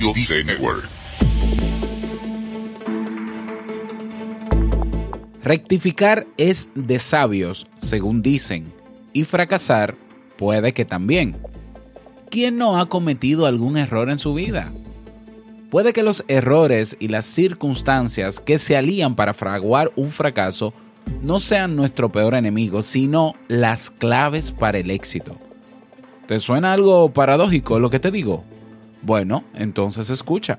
Network. 0.00 0.88
Rectificar 5.42 6.26
es 6.36 6.70
de 6.74 6.98
sabios, 6.98 7.66
según 7.78 8.22
dicen, 8.22 8.72
y 9.12 9.24
fracasar 9.24 9.94
puede 10.36 10.72
que 10.72 10.84
también. 10.84 11.36
¿Quién 12.30 12.56
no 12.56 12.80
ha 12.80 12.88
cometido 12.88 13.46
algún 13.46 13.76
error 13.76 14.10
en 14.10 14.18
su 14.18 14.34
vida? 14.34 14.72
Puede 15.70 15.92
que 15.92 16.02
los 16.02 16.24
errores 16.28 16.96
y 16.98 17.08
las 17.08 17.26
circunstancias 17.26 18.40
que 18.40 18.58
se 18.58 18.76
alían 18.76 19.14
para 19.14 19.34
fraguar 19.34 19.92
un 19.96 20.10
fracaso 20.10 20.72
no 21.22 21.40
sean 21.40 21.76
nuestro 21.76 22.10
peor 22.10 22.34
enemigo, 22.34 22.82
sino 22.82 23.34
las 23.48 23.90
claves 23.90 24.50
para 24.50 24.78
el 24.78 24.90
éxito. 24.90 25.38
¿Te 26.26 26.38
suena 26.38 26.72
algo 26.72 27.12
paradójico 27.12 27.78
lo 27.78 27.90
que 27.90 28.00
te 28.00 28.10
digo? 28.10 28.44
Bueno, 29.04 29.44
entonces 29.52 30.08
escucha. 30.08 30.58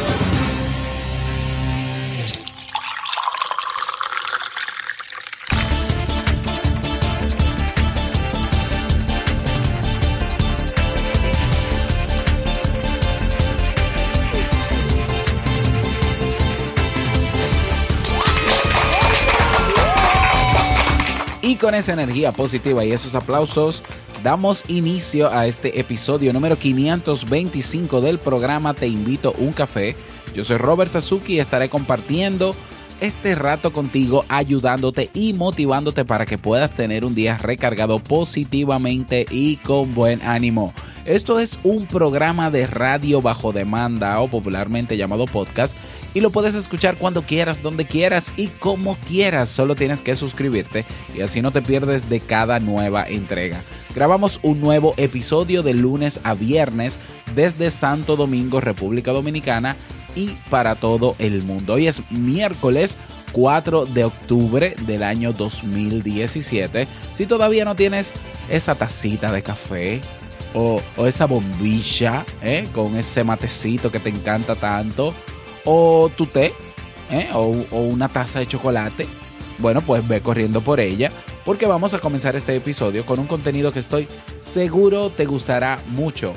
Con 21.61 21.75
esa 21.75 21.93
energía 21.93 22.31
positiva 22.31 22.83
y 22.83 22.91
esos 22.91 23.13
aplausos, 23.13 23.83
damos 24.23 24.63
inicio 24.67 25.31
a 25.31 25.45
este 25.45 25.79
episodio 25.79 26.33
número 26.33 26.57
525 26.57 28.01
del 28.01 28.17
programa 28.17 28.73
Te 28.73 28.87
invito 28.87 29.31
un 29.37 29.53
café. 29.53 29.95
Yo 30.33 30.43
soy 30.43 30.57
Robert 30.57 30.89
Sasuki 30.89 31.35
y 31.35 31.39
estaré 31.39 31.69
compartiendo 31.69 32.55
este 32.99 33.35
rato 33.35 33.71
contigo, 33.71 34.25
ayudándote 34.27 35.11
y 35.13 35.33
motivándote 35.33 36.03
para 36.03 36.25
que 36.25 36.39
puedas 36.39 36.73
tener 36.73 37.05
un 37.05 37.13
día 37.13 37.37
recargado 37.37 37.99
positivamente 37.99 39.27
y 39.29 39.57
con 39.57 39.93
buen 39.93 40.19
ánimo. 40.23 40.73
Esto 41.05 41.39
es 41.39 41.59
un 41.63 41.85
programa 41.85 42.49
de 42.49 42.65
radio 42.65 43.21
bajo 43.21 43.51
demanda 43.51 44.19
o 44.19 44.27
popularmente 44.27 44.97
llamado 44.97 45.25
podcast 45.25 45.77
y 46.13 46.21
lo 46.21 46.29
puedes 46.29 46.55
escuchar 46.55 46.97
cuando 46.97 47.23
quieras, 47.23 47.61
donde 47.61 47.85
quieras 47.85 48.33
y 48.35 48.47
como 48.47 48.95
quieras. 48.95 49.49
Solo 49.49 49.75
tienes 49.75 50.01
que 50.01 50.15
suscribirte 50.15 50.85
y 51.15 51.21
así 51.21 51.41
no 51.41 51.51
te 51.51 51.61
pierdes 51.61 52.09
de 52.09 52.19
cada 52.19 52.59
nueva 52.59 53.07
entrega. 53.07 53.61
Grabamos 53.95 54.39
un 54.43 54.61
nuevo 54.61 54.93
episodio 54.97 55.63
de 55.63 55.73
lunes 55.73 56.19
a 56.23 56.33
viernes 56.33 56.99
desde 57.35 57.71
Santo 57.71 58.15
Domingo, 58.15 58.61
República 58.61 59.11
Dominicana 59.11 59.75
y 60.15 60.31
para 60.49 60.75
todo 60.75 61.15
el 61.19 61.43
mundo. 61.43 61.73
Hoy 61.73 61.87
es 61.87 62.01
miércoles 62.09 62.97
4 63.31 63.85
de 63.85 64.03
octubre 64.03 64.75
del 64.85 65.03
año 65.03 65.31
2017. 65.33 66.87
Si 67.13 67.25
todavía 67.25 67.65
no 67.65 67.75
tienes 67.75 68.13
esa 68.49 68.75
tacita 68.75 69.31
de 69.31 69.41
café, 69.41 70.01
o, 70.53 70.81
esa 71.05 71.25
bombilla 71.25 72.25
¿eh? 72.41 72.67
con 72.73 72.97
ese 72.97 73.23
matecito 73.23 73.89
que 73.91 73.99
te 73.99 74.09
encanta 74.09 74.55
tanto, 74.55 75.13
o 75.65 76.09
tu 76.15 76.25
té, 76.25 76.53
¿eh? 77.09 77.29
o, 77.33 77.55
o 77.71 77.79
una 77.81 78.09
taza 78.09 78.39
de 78.39 78.47
chocolate, 78.47 79.07
bueno, 79.59 79.81
pues 79.81 80.07
ve 80.07 80.21
corriendo 80.21 80.61
por 80.61 80.79
ella, 80.79 81.11
porque 81.45 81.65
vamos 81.65 81.93
a 81.93 81.99
comenzar 81.99 82.35
este 82.35 82.55
episodio 82.55 83.05
con 83.05 83.19
un 83.19 83.27
contenido 83.27 83.71
que 83.71 83.79
estoy 83.79 84.07
seguro 84.39 85.09
te 85.09 85.25
gustará 85.25 85.79
mucho. 85.89 86.33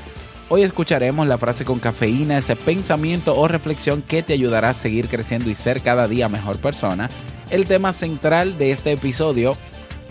Hoy 0.51 0.63
escucharemos 0.63 1.27
la 1.27 1.39
frase 1.39 1.65
con 1.65 1.79
cafeína, 1.79 2.37
ese 2.37 2.55
pensamiento 2.55 3.35
o 3.37 3.49
reflexión 3.49 4.03
que 4.03 4.23
te 4.23 4.35
ayudará 4.35 4.71
a 4.71 4.75
seguir 4.75 5.09
creciendo 5.09 5.49
y 5.49 5.55
ser 5.55 5.83
cada 5.83 6.07
día 6.07 6.29
mejor 6.29 6.59
persona. 6.59 7.09
El 7.51 7.67
tema 7.67 7.93
central 7.93 8.59
de 8.59 8.71
este 8.71 8.93
episodio, 8.93 9.57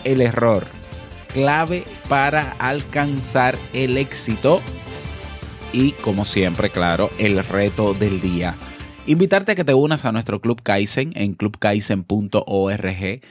el 0.03 0.21
error 0.21 0.65
clave 1.33 1.83
para 2.09 2.55
alcanzar 2.59 3.57
el 3.73 3.97
éxito 3.97 4.59
y 5.71 5.91
como 5.93 6.25
siempre, 6.25 6.69
claro, 6.69 7.09
el 7.17 7.43
reto 7.43 7.93
del 7.93 8.19
día. 8.21 8.55
Invitarte 9.05 9.51
a 9.51 9.55
que 9.55 9.65
te 9.65 9.73
unas 9.73 10.05
a 10.05 10.13
nuestro 10.13 10.39
Club 10.39 10.61
Kaizen 10.63 11.11
en 11.15 11.33
clubkaizen.org. 11.33 12.85
Eh, 12.85 13.21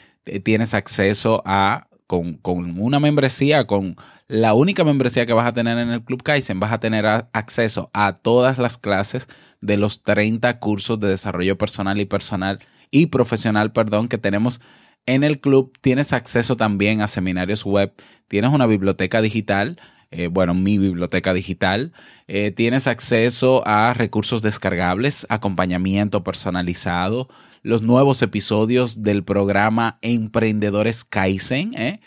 tienes 0.44 0.74
acceso 0.74 1.42
a, 1.46 1.88
con, 2.06 2.34
con, 2.34 2.78
una 2.78 3.00
membresía, 3.00 3.66
con 3.66 3.96
la 4.28 4.52
única 4.52 4.84
membresía 4.84 5.24
que 5.24 5.32
vas 5.32 5.46
a 5.46 5.54
tener 5.54 5.78
en 5.78 5.88
el 5.88 6.04
Club 6.04 6.22
Kaizen, 6.22 6.60
vas 6.60 6.72
a 6.72 6.80
tener 6.80 7.06
acceso 7.06 7.90
a 7.94 8.12
todas 8.12 8.58
las 8.58 8.76
clases 8.76 9.28
de 9.62 9.78
los 9.78 10.02
30 10.02 10.60
cursos 10.60 11.00
de 11.00 11.08
desarrollo 11.08 11.56
personal 11.56 11.98
y 11.98 12.04
personal 12.04 12.58
y 12.90 13.06
profesional, 13.06 13.72
perdón, 13.72 14.08
que 14.08 14.18
tenemos 14.18 14.60
en 15.06 15.24
el 15.24 15.40
club 15.40 15.76
tienes 15.80 16.12
acceso 16.12 16.56
también 16.56 17.00
a 17.00 17.08
seminarios 17.08 17.64
web, 17.64 17.92
tienes 18.28 18.52
una 18.52 18.66
biblioteca 18.66 19.20
digital, 19.20 19.80
eh, 20.12 20.28
bueno, 20.28 20.54
mi 20.54 20.78
biblioteca 20.78 21.32
digital, 21.32 21.92
eh, 22.28 22.50
tienes 22.50 22.86
acceso 22.86 23.66
a 23.66 23.94
recursos 23.94 24.42
descargables, 24.42 25.26
acompañamiento 25.30 26.22
personalizado, 26.22 27.28
los 27.62 27.82
nuevos 27.82 28.22
episodios 28.22 29.02
del 29.02 29.24
programa 29.24 29.98
Emprendedores 30.02 31.04
Kaizen, 31.04 31.74
¿eh? 31.74 32.00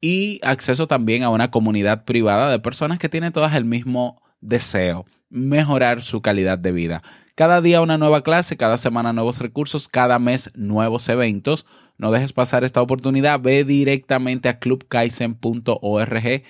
y 0.00 0.40
acceso 0.42 0.88
también 0.88 1.22
a 1.22 1.28
una 1.28 1.50
comunidad 1.50 2.04
privada 2.04 2.50
de 2.50 2.58
personas 2.58 2.98
que 2.98 3.08
tienen 3.08 3.32
todas 3.32 3.54
el 3.54 3.66
mismo 3.66 4.22
deseo, 4.40 5.04
mejorar 5.28 6.02
su 6.02 6.22
calidad 6.22 6.58
de 6.58 6.72
vida. 6.72 7.02
Cada 7.34 7.60
día 7.60 7.82
una 7.82 7.98
nueva 7.98 8.22
clase, 8.22 8.56
cada 8.56 8.78
semana 8.78 9.12
nuevos 9.12 9.38
recursos, 9.40 9.88
cada 9.88 10.18
mes 10.18 10.50
nuevos 10.54 11.08
eventos 11.08 11.66
no 11.98 12.10
dejes 12.10 12.32
pasar 12.32 12.64
esta 12.64 12.82
oportunidad. 12.82 13.40
Ve 13.40 13.62
directamente 13.62 14.48
a 14.48 14.58
clubkaizen.org 14.58 16.42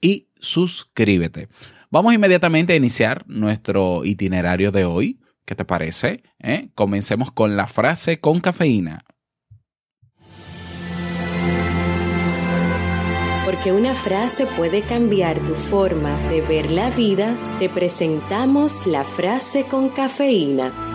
y 0.00 0.28
suscríbete. 0.38 1.48
Vamos 1.90 2.14
inmediatamente 2.14 2.72
a 2.72 2.76
iniciar 2.76 3.24
nuestro 3.26 4.04
itinerario 4.04 4.72
de 4.72 4.84
hoy. 4.84 5.20
¿Qué 5.44 5.54
te 5.54 5.64
parece? 5.64 6.22
¿Eh? 6.40 6.70
Comencemos 6.74 7.30
con 7.30 7.56
la 7.56 7.66
frase 7.66 8.20
con 8.20 8.40
cafeína. 8.40 9.04
Porque 13.44 13.72
una 13.72 13.94
frase 13.94 14.46
puede 14.46 14.82
cambiar 14.82 15.38
tu 15.38 15.54
forma 15.54 16.18
de 16.28 16.40
ver 16.40 16.70
la 16.70 16.90
vida, 16.90 17.36
te 17.60 17.68
presentamos 17.68 18.86
la 18.86 19.04
frase 19.04 19.64
con 19.64 19.88
cafeína. 19.88 20.85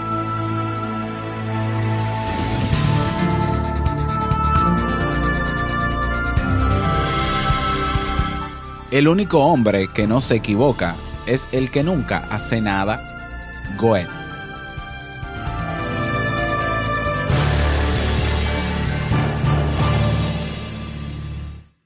El 8.91 9.07
único 9.07 9.39
hombre 9.39 9.87
que 9.87 10.05
no 10.05 10.19
se 10.19 10.35
equivoca 10.35 10.97
es 11.25 11.47
el 11.53 11.71
que 11.71 11.81
nunca 11.81 12.27
hace 12.29 12.59
nada. 12.59 12.99
Goethe. 13.79 14.09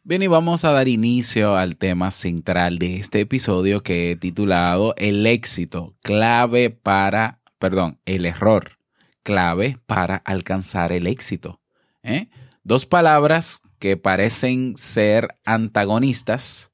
Bien, 0.03 0.23
y 0.23 0.27
vamos 0.27 0.65
a 0.65 0.71
dar 0.71 0.87
inicio 0.87 1.55
al 1.55 1.77
tema 1.77 2.09
central 2.09 2.79
de 2.79 2.95
este 2.97 3.19
episodio 3.19 3.83
que 3.83 4.09
he 4.09 4.15
titulado 4.15 4.95
El 4.97 5.27
éxito, 5.27 5.95
clave 6.01 6.71
para, 6.71 7.39
perdón, 7.59 7.99
el 8.05 8.25
error, 8.25 8.79
clave 9.21 9.77
para 9.85 10.15
alcanzar 10.15 10.91
el 10.91 11.05
éxito. 11.05 11.61
¿eh? 12.01 12.29
Dos 12.63 12.87
palabras 12.87 13.61
que 13.77 13.95
parecen 13.95 14.75
ser 14.75 15.35
antagonistas, 15.45 16.71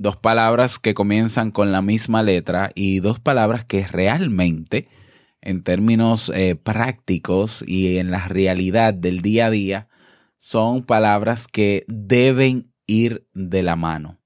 dos 0.00 0.16
palabras 0.16 0.78
que 0.78 0.94
comienzan 0.94 1.50
con 1.50 1.72
la 1.72 1.82
misma 1.82 2.22
letra 2.22 2.72
y 2.74 3.00
dos 3.00 3.20
palabras 3.20 3.66
que 3.66 3.86
realmente, 3.86 4.88
en 5.42 5.62
términos 5.62 6.32
eh, 6.34 6.56
prácticos 6.56 7.62
y 7.66 7.98
en 7.98 8.10
la 8.10 8.26
realidad 8.26 8.94
del 8.94 9.20
día 9.20 9.46
a 9.46 9.50
día, 9.50 9.88
son 10.38 10.84
palabras 10.84 11.48
que 11.48 11.84
deben 11.86 12.72
ir 12.86 13.26
de 13.34 13.62
la 13.62 13.76
mano. 13.76 14.16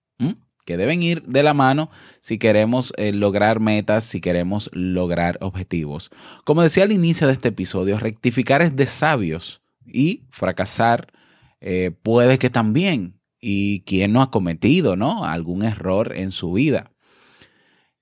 que 0.65 0.79
deben 0.79 1.03
ir 1.03 1.23
de 1.25 1.43
la 1.43 1.53
mano 1.53 1.91
si 2.21 2.39
queremos 2.39 2.95
eh, 2.97 3.13
lograr 3.13 3.61
metas, 3.61 4.05
si 4.05 4.23
queremos 4.23 4.71
lograr 4.73 5.37
objetivos. 5.43 6.11
Como 6.45 6.63
decía 6.63 6.85
al 6.85 6.93
inicio 6.93 7.27
de 7.27 7.35
este 7.35 7.49
episodio, 7.49 7.99
rectificar 7.99 8.63
es 8.63 8.75
de 8.75 8.87
sabios 8.87 9.61
y 9.85 10.23
fracasar 10.31 11.13
eh, 11.61 11.91
puede 12.03 12.39
que 12.39 12.49
también. 12.49 13.14
Y 13.47 13.81
quien 13.81 14.15
no 14.15 14.23
ha 14.23 14.31
cometido, 14.31 14.97
¿no? 14.97 15.27
Algún 15.27 15.65
error 15.65 16.17
en 16.17 16.31
su 16.31 16.53
vida. 16.53 16.93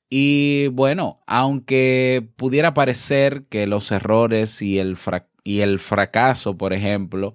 Y 0.09 0.69
bueno, 0.69 1.21
aunque 1.27 2.25
pudiera 2.37 2.75
parecer 2.75 3.47
que 3.49 3.67
los 3.67 3.91
errores 3.91 4.63
y 4.63 4.79
el, 4.79 4.97
y 5.43 5.61
el 5.61 5.81
fracaso, 5.81 6.57
por 6.57 6.73
ejemplo, 6.73 7.33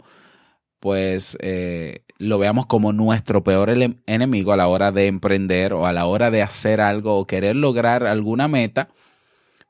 pues 0.80 1.38
eh, 1.42 2.06
lo 2.18 2.38
veamos 2.39 2.68
como 2.68 2.94
nuestro 2.94 3.44
peor 3.44 3.71
enemigo 4.06 4.54
a 4.54 4.57
la 4.57 4.69
hora 4.69 4.94
de 4.94 5.07
emprender 5.07 5.74
o 5.74 5.86
a 5.86 5.92
la 5.92 6.06
hora 6.06 6.31
de 6.31 6.42
hacer 6.42 6.80
algo 6.80 7.18
o 7.18 7.27
querer 7.27 7.57
lograr 7.57 8.06
alguna 8.06 8.48
meta, 8.48 8.88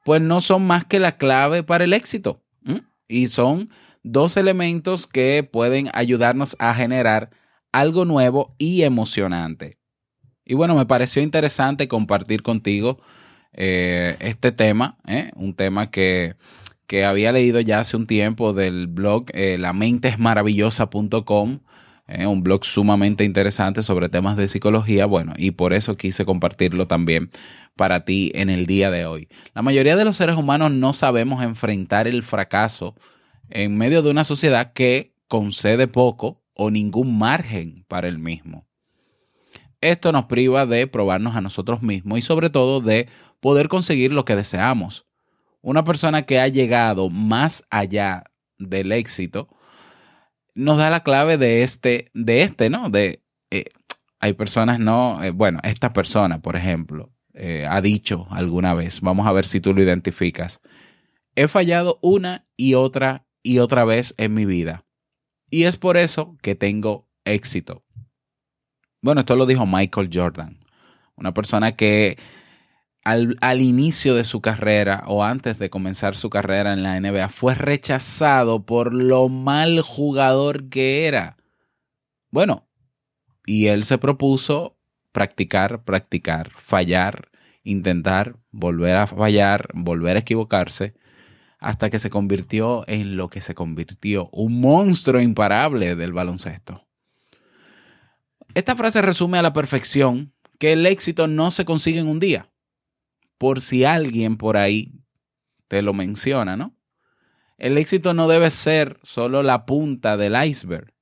pues 0.06 0.22
no 0.22 0.42
son 0.42 0.68
más 0.68 0.86
que 0.86 1.00
la 1.00 1.18
clave 1.18 1.64
para 1.64 1.86
el 1.86 1.94
éxito. 1.94 2.44
Y 3.08 3.28
son 3.28 3.72
dos 4.04 4.38
elementos 4.38 5.08
que 5.08 5.48
pueden 5.52 5.90
ayudarnos 5.94 6.56
a 6.60 6.76
generar 6.76 7.32
algo 7.72 8.06
nuevo 8.06 8.56
y 8.58 8.84
emocionante. 8.84 9.78
Y 10.46 10.56
bueno, 10.56 10.76
me 10.76 10.86
pareció 10.86 11.22
interesante 11.22 11.88
compartir 11.88 12.42
contigo 12.42 13.00
eh, 13.54 14.18
este 14.20 14.52
tema, 14.52 14.98
¿eh? 15.06 15.32
un 15.36 15.54
tema 15.54 15.92
que 15.92 16.36
que 16.88 17.06
había 17.06 17.32
leído 17.32 17.60
ya 17.60 17.82
hace 17.82 17.98
un 17.98 18.08
tiempo 18.08 18.54
del 18.54 18.88
blog 18.88 19.26
eh, 19.34 19.58
lamentesmaravillosa.com, 19.60 21.60
eh, 22.08 22.26
un 22.26 22.44
blog 22.44 22.64
sumamente 22.64 23.26
interesante 23.26 23.84
sobre 23.84 24.08
temas 24.08 24.38
de 24.38 24.48
psicología, 24.48 25.06
bueno, 25.06 25.34
y 25.38 25.52
por 25.52 25.74
eso 25.74 25.96
quise 25.96 26.24
compartirlo 26.26 26.88
también 26.88 27.30
para 27.76 28.06
ti 28.06 28.32
en 28.34 28.50
el 28.50 28.66
día 28.66 28.90
de 28.90 29.06
hoy. 29.06 29.28
La 29.54 29.62
mayoría 29.62 29.98
de 29.98 30.06
los 30.06 30.16
seres 30.16 30.38
humanos 30.38 30.72
no 30.72 30.94
sabemos 30.94 31.44
enfrentar 31.44 32.08
el 32.08 32.24
fracaso 32.24 32.96
en 33.50 33.78
medio 33.78 34.02
de 34.02 34.10
una 34.10 34.24
sociedad 34.24 34.72
que 34.72 35.14
concede 35.28 35.88
poco 35.88 36.37
o 36.58 36.72
ningún 36.72 37.18
margen 37.18 37.86
para 37.88 38.08
el 38.08 38.18
mismo. 38.20 38.68
Esto 39.80 40.12
nos 40.12 40.26
priva 40.26 40.66
de 40.66 40.88
probarnos 40.88 41.36
a 41.36 41.42
nosotros 41.42 41.82
mismos 41.82 42.20
y 42.20 42.22
sobre 42.22 42.50
todo 42.50 42.82
de 42.82 43.08
poder 43.40 43.68
conseguir 43.70 44.12
lo 44.12 44.26
que 44.26 44.36
deseamos 44.36 45.08
una 45.68 45.84
persona 45.84 46.22
que 46.22 46.40
ha 46.40 46.48
llegado 46.48 47.10
más 47.10 47.66
allá 47.70 48.24
del 48.58 48.94
éxito, 48.94 49.50
nos 50.56 50.78
da 50.78 50.90
la 50.90 51.04
clave 51.04 51.38
de 51.38 51.62
este, 51.62 52.10
de 52.14 52.44
este, 52.44 52.70
¿no? 52.70 52.90
De, 52.90 53.22
eh, 53.52 53.66
hay 54.20 54.32
personas, 54.32 54.80
no, 54.80 55.22
eh, 55.22 55.32
bueno, 55.32 55.60
esta 55.64 55.92
persona, 55.92 56.42
por 56.42 56.56
ejemplo, 56.56 57.12
eh, 57.34 57.68
ha 57.70 57.82
dicho 57.82 58.28
alguna 58.32 58.74
vez, 58.74 59.02
vamos 59.02 59.28
a 59.28 59.34
ver 59.34 59.44
si 59.44 59.60
tú 59.60 59.74
lo 59.74 59.84
identificas, 59.84 60.62
he 61.36 61.50
fallado 61.50 62.00
una 62.02 62.48
y 62.56 62.76
otra 62.76 63.28
y 63.44 63.60
otra 63.60 63.84
vez 63.84 64.16
en 64.18 64.34
mi 64.34 64.46
vida. 64.46 64.86
Y 65.50 65.64
es 65.64 65.78
por 65.78 65.98
eso 65.98 66.38
que 66.42 66.56
tengo 66.56 67.08
éxito. 67.26 67.84
Bueno, 69.02 69.22
esto 69.22 69.36
lo 69.36 69.46
dijo 69.46 69.66
Michael 69.66 70.10
Jordan, 70.12 70.60
una 71.16 71.34
persona 71.34 71.76
que 71.76 72.18
al, 73.08 73.62
inicio 73.62 74.16
de 74.16 74.26
su 74.26 74.42
carrera 74.42 75.04
o 75.08 75.24
antes 75.24 75.58
de 75.60 75.70
comenzar 75.70 76.16
su 76.16 76.30
carrera 76.30 76.74
en 76.74 76.84
la 76.84 77.00
NBA 77.00 77.30
fue 77.30 77.56
rechazado 77.56 78.66
por 78.66 78.94
lo 78.94 79.30
mal 79.30 79.82
jugador 79.82 80.68
que 80.68 81.08
era. 81.08 81.38
Bueno, 82.32 82.68
y 83.46 83.68
él 83.68 83.86
se 83.86 83.98
propuso 83.98 84.78
practicar, 85.14 85.86
practicar, 85.86 86.50
fallar, 86.52 87.30
intentar, 87.64 88.36
volver 88.52 88.98
a 88.98 89.08
fallar, 89.08 89.70
volver 89.74 90.18
a 90.18 90.20
equivocarse, 90.20 90.94
hasta 91.60 91.90
que 91.90 92.00
se 92.00 92.10
convirtió 92.10 92.84
en 92.88 93.18
lo 93.18 93.30
que 93.30 93.42
se 93.42 93.56
convirtió, 93.56 94.30
un 94.32 94.62
monstruo 94.62 95.22
imparable 95.22 95.96
del 95.96 96.14
baloncesto. 96.14 96.86
Esta 98.54 98.76
frase 98.76 99.02
resume 99.02 99.38
a 99.38 99.42
la 99.42 99.54
perfección 99.54 100.34
que 100.60 100.74
el 100.74 100.86
éxito 100.86 101.28
no 101.28 101.52
se 101.52 101.66
consigue 101.66 102.00
en 102.00 102.08
un 102.08 102.20
día 102.20 102.52
por 103.38 103.62
si 103.62 103.84
alguien 103.86 104.38
por 104.38 104.58
ahí 104.58 105.04
te 105.68 105.82
lo 105.82 105.94
menciona, 105.94 106.58
¿no? 106.58 106.76
El 107.58 107.78
éxito 107.78 108.14
no 108.14 108.28
debe 108.28 108.50
ser 108.50 109.00
solo 109.02 109.44
la 109.44 109.66
punta 109.66 110.18
del 110.18 110.36
iceberg. 110.44 110.94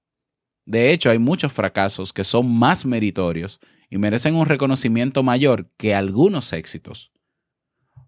De 0.66 0.92
hecho, 0.92 1.10
hay 1.10 1.20
muchos 1.20 1.54
fracasos 1.54 2.14
que 2.14 2.24
son 2.24 2.58
más 2.58 2.86
meritorios 2.86 3.60
y 3.90 3.98
merecen 3.98 4.36
un 4.36 4.46
reconocimiento 4.46 5.22
mayor 5.22 5.70
que 5.78 5.94
algunos 5.94 6.54
éxitos. 6.54 7.12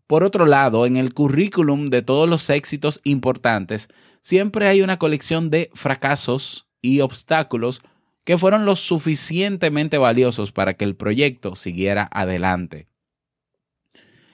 Por 0.07 0.23
otro 0.23 0.45
lado, 0.45 0.85
en 0.85 0.95
el 0.95 1.13
currículum 1.13 1.89
de 1.89 2.01
todos 2.01 2.29
los 2.29 2.49
éxitos 2.49 3.01
importantes, 3.03 3.89
siempre 4.21 4.67
hay 4.67 4.81
una 4.81 4.97
colección 4.97 5.49
de 5.49 5.69
fracasos 5.73 6.67
y 6.81 7.01
obstáculos 7.01 7.81
que 8.23 8.37
fueron 8.37 8.65
lo 8.65 8.75
suficientemente 8.75 9.97
valiosos 9.97 10.51
para 10.51 10.75
que 10.75 10.85
el 10.85 10.95
proyecto 10.95 11.55
siguiera 11.55 12.09
adelante. 12.11 12.87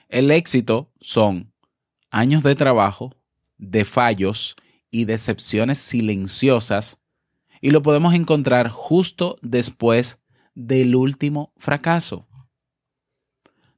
El 0.08 0.30
éxito 0.30 0.92
son 1.00 1.52
años 2.10 2.44
de 2.44 2.54
trabajo, 2.54 3.16
de 3.58 3.84
fallos 3.84 4.54
y 4.90 5.06
decepciones 5.06 5.78
silenciosas 5.78 7.00
y 7.60 7.70
lo 7.70 7.82
podemos 7.82 8.14
encontrar 8.14 8.68
justo 8.68 9.38
después 9.42 10.20
del 10.54 10.94
último 10.94 11.52
fracaso. 11.56 12.28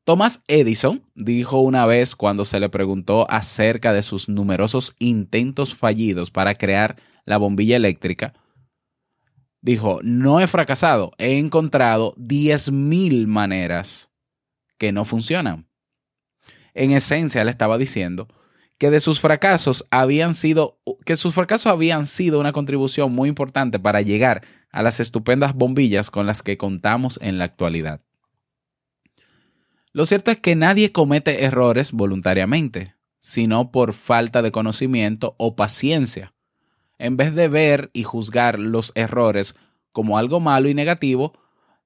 Thomas 0.06 0.44
Edison 0.46 1.02
dijo 1.16 1.58
una 1.58 1.84
vez 1.84 2.14
cuando 2.14 2.44
se 2.44 2.60
le 2.60 2.68
preguntó 2.68 3.28
acerca 3.28 3.92
de 3.92 4.02
sus 4.02 4.28
numerosos 4.28 4.94
intentos 5.00 5.74
fallidos 5.74 6.30
para 6.30 6.54
crear 6.54 6.94
la 7.24 7.38
bombilla 7.38 7.74
eléctrica, 7.74 8.32
dijo, 9.60 9.98
no 10.04 10.38
he 10.38 10.46
fracasado, 10.46 11.10
he 11.18 11.38
encontrado 11.38 12.14
10.000 12.18 13.26
maneras 13.26 14.12
que 14.78 14.92
no 14.92 15.04
funcionan 15.04 15.66
en 16.76 16.92
esencia 16.92 17.42
le 17.42 17.50
estaba 17.50 17.76
diciendo 17.76 18.28
que 18.78 18.90
de 18.90 19.00
sus 19.00 19.20
fracasos 19.20 19.86
habían 19.90 20.34
sido 20.34 20.78
que 21.04 21.16
sus 21.16 21.34
fracasos 21.34 21.66
habían 21.72 22.06
sido 22.06 22.38
una 22.38 22.52
contribución 22.52 23.12
muy 23.12 23.28
importante 23.28 23.80
para 23.80 24.02
llegar 24.02 24.42
a 24.70 24.82
las 24.82 25.00
estupendas 25.00 25.54
bombillas 25.54 26.10
con 26.10 26.26
las 26.26 26.42
que 26.42 26.58
contamos 26.58 27.18
en 27.22 27.38
la 27.38 27.44
actualidad. 27.44 28.05
Lo 29.96 30.04
cierto 30.04 30.30
es 30.30 30.36
que 30.36 30.56
nadie 30.56 30.92
comete 30.92 31.44
errores 31.44 31.92
voluntariamente, 31.92 32.96
sino 33.20 33.72
por 33.72 33.94
falta 33.94 34.42
de 34.42 34.52
conocimiento 34.52 35.34
o 35.38 35.56
paciencia. 35.56 36.34
En 36.98 37.16
vez 37.16 37.34
de 37.34 37.48
ver 37.48 37.88
y 37.94 38.02
juzgar 38.02 38.58
los 38.58 38.92
errores 38.94 39.54
como 39.92 40.18
algo 40.18 40.38
malo 40.38 40.68
y 40.68 40.74
negativo, 40.74 41.32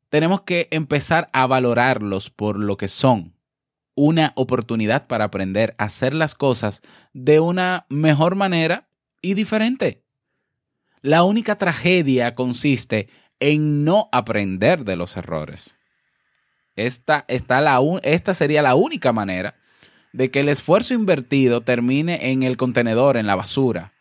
tenemos 0.08 0.40
que 0.40 0.66
empezar 0.72 1.30
a 1.32 1.46
valorarlos 1.46 2.30
por 2.30 2.58
lo 2.58 2.76
que 2.76 2.88
son, 2.88 3.36
una 3.94 4.32
oportunidad 4.34 5.06
para 5.06 5.26
aprender 5.26 5.76
a 5.78 5.84
hacer 5.84 6.12
las 6.12 6.34
cosas 6.34 6.82
de 7.12 7.38
una 7.38 7.86
mejor 7.90 8.34
manera 8.34 8.88
y 9.22 9.34
diferente. 9.34 10.02
La 11.00 11.22
única 11.22 11.58
tragedia 11.58 12.34
consiste 12.34 13.08
en 13.38 13.84
no 13.84 14.08
aprender 14.10 14.84
de 14.84 14.96
los 14.96 15.16
errores. 15.16 15.76
Esta, 16.86 17.26
la, 17.48 17.80
esta 18.02 18.34
sería 18.34 18.62
la 18.62 18.74
única 18.74 19.12
manera 19.12 19.56
de 20.12 20.30
que 20.30 20.40
el 20.40 20.48
esfuerzo 20.48 20.94
invertido 20.94 21.60
termine 21.62 22.30
en 22.32 22.42
el 22.42 22.56
contenedor, 22.56 23.16
en 23.16 23.26
la 23.26 23.36
basura. 23.36 23.92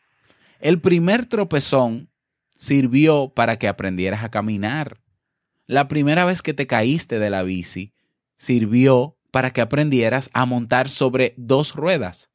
El 0.59 0.81
primer 0.81 1.25
tropezón 1.25 2.09
sirvió 2.55 3.31
para 3.35 3.57
que 3.57 3.67
aprendieras 3.67 4.23
a 4.23 4.31
caminar. 4.31 4.99
La 5.67 5.87
primera 5.87 6.25
vez 6.25 6.41
que 6.41 6.53
te 6.53 6.67
caíste 6.67 7.19
de 7.19 7.29
la 7.29 7.43
bici 7.43 7.93
sirvió 8.37 9.17
para 9.31 9.51
que 9.51 9.61
aprendieras 9.61 10.29
a 10.33 10.45
montar 10.45 10.89
sobre 10.89 11.33
dos 11.37 11.75
ruedas. 11.75 12.31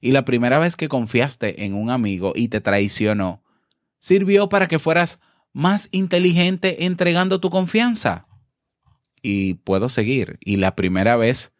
Y 0.00 0.10
la 0.10 0.24
primera 0.24 0.58
vez 0.58 0.76
que 0.76 0.88
confiaste 0.88 1.64
en 1.64 1.74
un 1.74 1.90
amigo 1.90 2.32
y 2.34 2.48
te 2.48 2.60
traicionó, 2.60 3.42
sirvió 3.98 4.48
para 4.48 4.66
que 4.66 4.80
fueras 4.80 5.20
más 5.52 5.88
inteligente 5.92 6.84
entregando 6.86 7.40
tu 7.40 7.50
confianza. 7.50 8.26
Y 9.22 9.54
puedo 9.54 9.88
seguir. 9.88 10.38
Y 10.40 10.56
la 10.56 10.74
primera 10.74 11.16
vez 11.16 11.52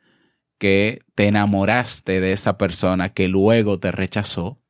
que 0.59 1.03
te 1.15 1.29
enamoraste 1.29 2.21
de 2.21 2.33
esa 2.33 2.59
persona 2.59 3.09
que 3.09 3.29
luego 3.29 3.79
te 3.79 3.93
rechazó 3.93 4.61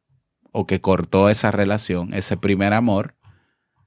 o 0.52 0.66
que 0.66 0.80
cortó 0.80 1.28
esa 1.28 1.50
relación, 1.50 2.14
ese 2.14 2.36
primer 2.36 2.72
amor, 2.72 3.16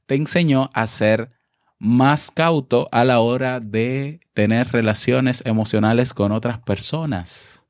te 0.05 0.15
enseñó 0.15 0.69
a 0.73 0.87
ser 0.87 1.31
más 1.79 2.31
cauto 2.31 2.89
a 2.91 3.05
la 3.05 3.19
hora 3.19 3.59
de 3.59 4.19
tener 4.33 4.71
relaciones 4.71 5.43
emocionales 5.45 6.13
con 6.13 6.31
otras 6.31 6.59
personas. 6.59 7.65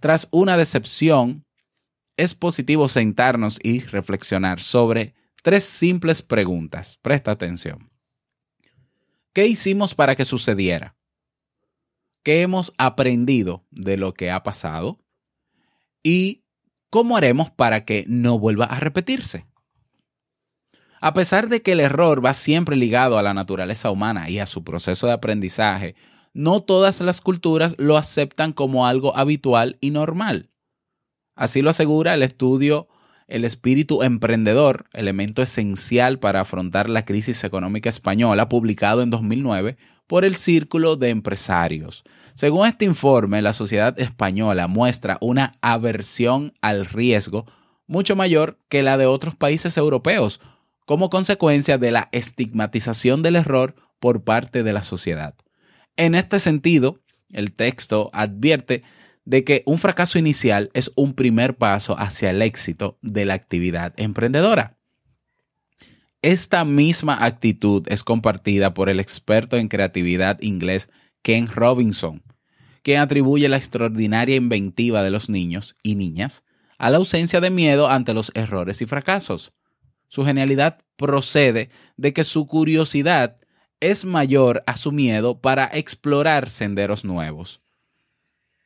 Tras 0.00 0.28
una 0.30 0.56
decepción, 0.56 1.44
es 2.16 2.34
positivo 2.34 2.88
sentarnos 2.88 3.58
y 3.62 3.80
reflexionar 3.80 4.60
sobre 4.60 5.14
tres 5.42 5.64
simples 5.64 6.22
preguntas. 6.22 6.98
Presta 7.00 7.30
atención. 7.30 7.89
¿Qué 9.32 9.46
hicimos 9.46 9.94
para 9.94 10.16
que 10.16 10.24
sucediera? 10.24 10.96
¿Qué 12.24 12.42
hemos 12.42 12.72
aprendido 12.78 13.64
de 13.70 13.96
lo 13.96 14.12
que 14.12 14.30
ha 14.30 14.42
pasado? 14.42 14.98
¿Y 16.02 16.42
cómo 16.90 17.16
haremos 17.16 17.50
para 17.50 17.84
que 17.84 18.04
no 18.08 18.40
vuelva 18.40 18.64
a 18.64 18.80
repetirse? 18.80 19.46
A 21.00 21.14
pesar 21.14 21.48
de 21.48 21.62
que 21.62 21.72
el 21.72 21.80
error 21.80 22.24
va 22.24 22.34
siempre 22.34 22.74
ligado 22.74 23.18
a 23.18 23.22
la 23.22 23.32
naturaleza 23.32 23.90
humana 23.90 24.28
y 24.28 24.40
a 24.40 24.46
su 24.46 24.64
proceso 24.64 25.06
de 25.06 25.12
aprendizaje, 25.12 25.94
no 26.34 26.60
todas 26.60 27.00
las 27.00 27.20
culturas 27.20 27.76
lo 27.78 27.96
aceptan 27.96 28.52
como 28.52 28.86
algo 28.86 29.16
habitual 29.16 29.78
y 29.80 29.90
normal. 29.90 30.50
Así 31.36 31.62
lo 31.62 31.70
asegura 31.70 32.14
el 32.14 32.22
estudio 32.22 32.88
El 33.30 33.44
espíritu 33.44 34.02
emprendedor, 34.02 34.86
elemento 34.92 35.40
esencial 35.40 36.18
para 36.18 36.40
afrontar 36.40 36.90
la 36.90 37.04
crisis 37.04 37.44
económica 37.44 37.88
española, 37.88 38.48
publicado 38.48 39.02
en 39.02 39.10
2009 39.10 39.76
por 40.08 40.24
el 40.24 40.34
Círculo 40.34 40.96
de 40.96 41.10
Empresarios. 41.10 42.02
Según 42.34 42.66
este 42.66 42.86
informe, 42.86 43.40
la 43.40 43.52
sociedad 43.52 43.96
española 44.00 44.66
muestra 44.66 45.16
una 45.20 45.54
aversión 45.60 46.54
al 46.60 46.86
riesgo 46.86 47.46
mucho 47.86 48.16
mayor 48.16 48.58
que 48.68 48.82
la 48.82 48.96
de 48.96 49.06
otros 49.06 49.36
países 49.36 49.76
europeos, 49.76 50.40
como 50.84 51.08
consecuencia 51.08 51.78
de 51.78 51.92
la 51.92 52.08
estigmatización 52.10 53.22
del 53.22 53.36
error 53.36 53.76
por 54.00 54.24
parte 54.24 54.64
de 54.64 54.72
la 54.72 54.82
sociedad. 54.82 55.36
En 55.96 56.16
este 56.16 56.40
sentido, 56.40 56.98
el 57.28 57.52
texto 57.52 58.10
advierte 58.12 58.82
de 59.24 59.44
que 59.44 59.62
un 59.66 59.78
fracaso 59.78 60.18
inicial 60.18 60.70
es 60.74 60.90
un 60.96 61.14
primer 61.14 61.56
paso 61.56 61.98
hacia 61.98 62.30
el 62.30 62.42
éxito 62.42 62.98
de 63.02 63.24
la 63.24 63.34
actividad 63.34 63.92
emprendedora. 63.96 64.78
Esta 66.22 66.64
misma 66.64 67.24
actitud 67.24 67.86
es 67.88 68.04
compartida 68.04 68.74
por 68.74 68.88
el 68.88 69.00
experto 69.00 69.56
en 69.56 69.68
creatividad 69.68 70.38
inglés 70.42 70.90
Ken 71.22 71.46
Robinson, 71.46 72.22
que 72.82 72.98
atribuye 72.98 73.48
la 73.48 73.56
extraordinaria 73.56 74.36
inventiva 74.36 75.02
de 75.02 75.10
los 75.10 75.28
niños 75.28 75.74
y 75.82 75.94
niñas 75.94 76.44
a 76.78 76.90
la 76.90 76.96
ausencia 76.96 77.40
de 77.40 77.50
miedo 77.50 77.88
ante 77.88 78.14
los 78.14 78.32
errores 78.34 78.80
y 78.82 78.86
fracasos. 78.86 79.52
Su 80.08 80.24
genialidad 80.24 80.78
procede 80.96 81.70
de 81.96 82.12
que 82.12 82.24
su 82.24 82.46
curiosidad 82.46 83.36
es 83.80 84.04
mayor 84.04 84.62
a 84.66 84.76
su 84.76 84.92
miedo 84.92 85.40
para 85.40 85.66
explorar 85.72 86.48
senderos 86.48 87.04
nuevos. 87.04 87.62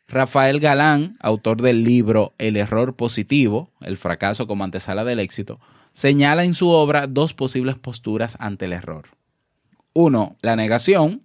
Rafael 0.07 0.61
Galán, 0.61 1.17
autor 1.21 1.63
del 1.63 1.83
libro 1.83 2.35
El 2.39 2.57
error 2.57 2.95
positivo, 2.95 3.73
el 3.81 3.97
fracaso 3.97 4.47
como 4.47 4.65
antesala 4.65 5.05
del 5.05 5.21
éxito, 5.21 5.59
señala 5.93 6.45
en 6.45 6.55
su 6.55 6.69
obra 6.69 7.07
dos 7.07 7.35
posibles 7.35 7.77
posturas 7.77 8.37
ante 8.39 8.67
el 8.67 8.73
error. 8.73 9.09
Uno, 9.93 10.37
la 10.43 10.57
negación 10.57 11.23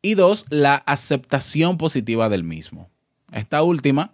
y 0.00 0.14
dos, 0.14 0.46
la 0.48 0.76
aceptación 0.76 1.76
positiva 1.76 2.28
del 2.28 2.44
mismo. 2.44 2.88
Esta 3.32 3.62
última 3.62 4.12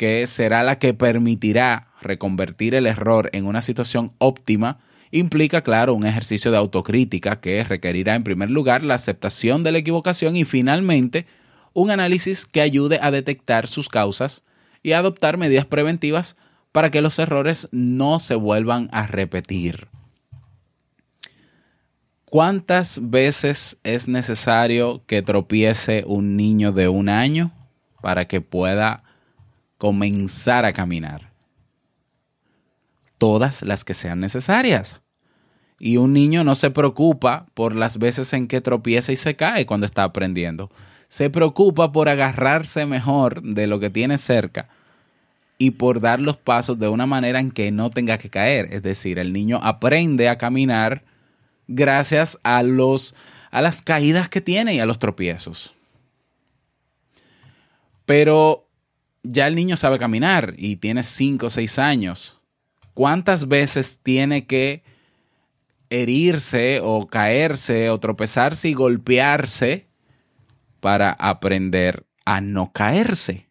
que 0.00 0.26
será 0.26 0.62
la 0.62 0.78
que 0.78 0.94
permitirá 0.94 1.88
reconvertir 2.00 2.74
el 2.74 2.86
error 2.86 3.28
en 3.34 3.44
una 3.44 3.60
situación 3.60 4.14
óptima, 4.16 4.78
implica, 5.10 5.60
claro, 5.60 5.92
un 5.92 6.06
ejercicio 6.06 6.50
de 6.50 6.56
autocrítica 6.56 7.40
que 7.42 7.62
requerirá 7.64 8.14
en 8.14 8.24
primer 8.24 8.50
lugar 8.50 8.82
la 8.82 8.94
aceptación 8.94 9.62
de 9.62 9.72
la 9.72 9.78
equivocación 9.78 10.36
y 10.36 10.44
finalmente 10.44 11.26
un 11.72 11.90
análisis 11.90 12.46
que 12.46 12.60
ayude 12.60 12.98
a 13.02 13.10
detectar 13.10 13.66
sus 13.66 13.88
causas 13.88 14.44
y 14.82 14.92
a 14.92 14.98
adoptar 14.98 15.36
medidas 15.36 15.66
preventivas 15.66 16.36
para 16.72 16.90
que 16.90 17.02
los 17.02 17.18
errores 17.18 17.68
no 17.72 18.18
se 18.18 18.34
vuelvan 18.34 18.88
a 18.92 19.06
repetir. 19.06 19.88
¿Cuántas 22.24 23.10
veces 23.10 23.78
es 23.82 24.08
necesario 24.08 25.02
que 25.06 25.22
tropiece 25.22 26.04
un 26.06 26.36
niño 26.36 26.72
de 26.72 26.88
un 26.88 27.08
año 27.08 27.52
para 28.00 28.26
que 28.26 28.40
pueda 28.40 29.02
comenzar 29.80 30.66
a 30.66 30.74
caminar. 30.74 31.32
Todas 33.16 33.62
las 33.62 33.82
que 33.82 33.94
sean 33.94 34.20
necesarias. 34.20 35.00
Y 35.78 35.96
un 35.96 36.12
niño 36.12 36.44
no 36.44 36.54
se 36.54 36.70
preocupa 36.70 37.46
por 37.54 37.74
las 37.74 37.98
veces 37.98 38.34
en 38.34 38.46
que 38.46 38.60
tropieza 38.60 39.10
y 39.10 39.16
se 39.16 39.36
cae 39.36 39.64
cuando 39.64 39.86
está 39.86 40.04
aprendiendo. 40.04 40.70
Se 41.10 41.28
preocupa 41.28 41.90
por 41.90 42.08
agarrarse 42.08 42.86
mejor 42.86 43.42
de 43.42 43.66
lo 43.66 43.80
que 43.80 43.90
tiene 43.90 44.16
cerca 44.16 44.68
y 45.58 45.72
por 45.72 46.00
dar 46.00 46.20
los 46.20 46.36
pasos 46.36 46.78
de 46.78 46.86
una 46.86 47.04
manera 47.04 47.40
en 47.40 47.50
que 47.50 47.72
no 47.72 47.90
tenga 47.90 48.16
que 48.16 48.30
caer. 48.30 48.72
Es 48.72 48.84
decir, 48.84 49.18
el 49.18 49.32
niño 49.32 49.58
aprende 49.60 50.28
a 50.28 50.38
caminar 50.38 51.02
gracias 51.66 52.38
a, 52.44 52.62
los, 52.62 53.16
a 53.50 53.60
las 53.60 53.82
caídas 53.82 54.28
que 54.28 54.40
tiene 54.40 54.76
y 54.76 54.78
a 54.78 54.86
los 54.86 55.00
tropiezos. 55.00 55.74
Pero 58.06 58.68
ya 59.24 59.48
el 59.48 59.56
niño 59.56 59.76
sabe 59.76 59.98
caminar 59.98 60.54
y 60.56 60.76
tiene 60.76 61.02
5 61.02 61.46
o 61.46 61.50
6 61.50 61.80
años. 61.80 62.40
¿Cuántas 62.94 63.48
veces 63.48 63.98
tiene 64.00 64.46
que 64.46 64.84
herirse 65.90 66.78
o 66.84 67.08
caerse 67.08 67.90
o 67.90 67.98
tropezarse 67.98 68.68
y 68.68 68.74
golpearse 68.74 69.89
para 70.80 71.12
aprender 71.12 72.06
a 72.24 72.40
no 72.40 72.72
caerse? 72.72 73.50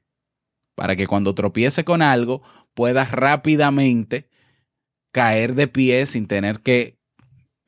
Para 0.75 0.95
que 0.95 1.07
cuando 1.07 1.35
tropiece 1.35 1.83
con 1.83 2.01
algo 2.01 2.41
pueda 2.73 3.05
rápidamente 3.05 4.29
caer 5.11 5.55
de 5.55 5.67
pie 5.67 6.05
sin 6.05 6.27
tener 6.27 6.61
que 6.61 6.97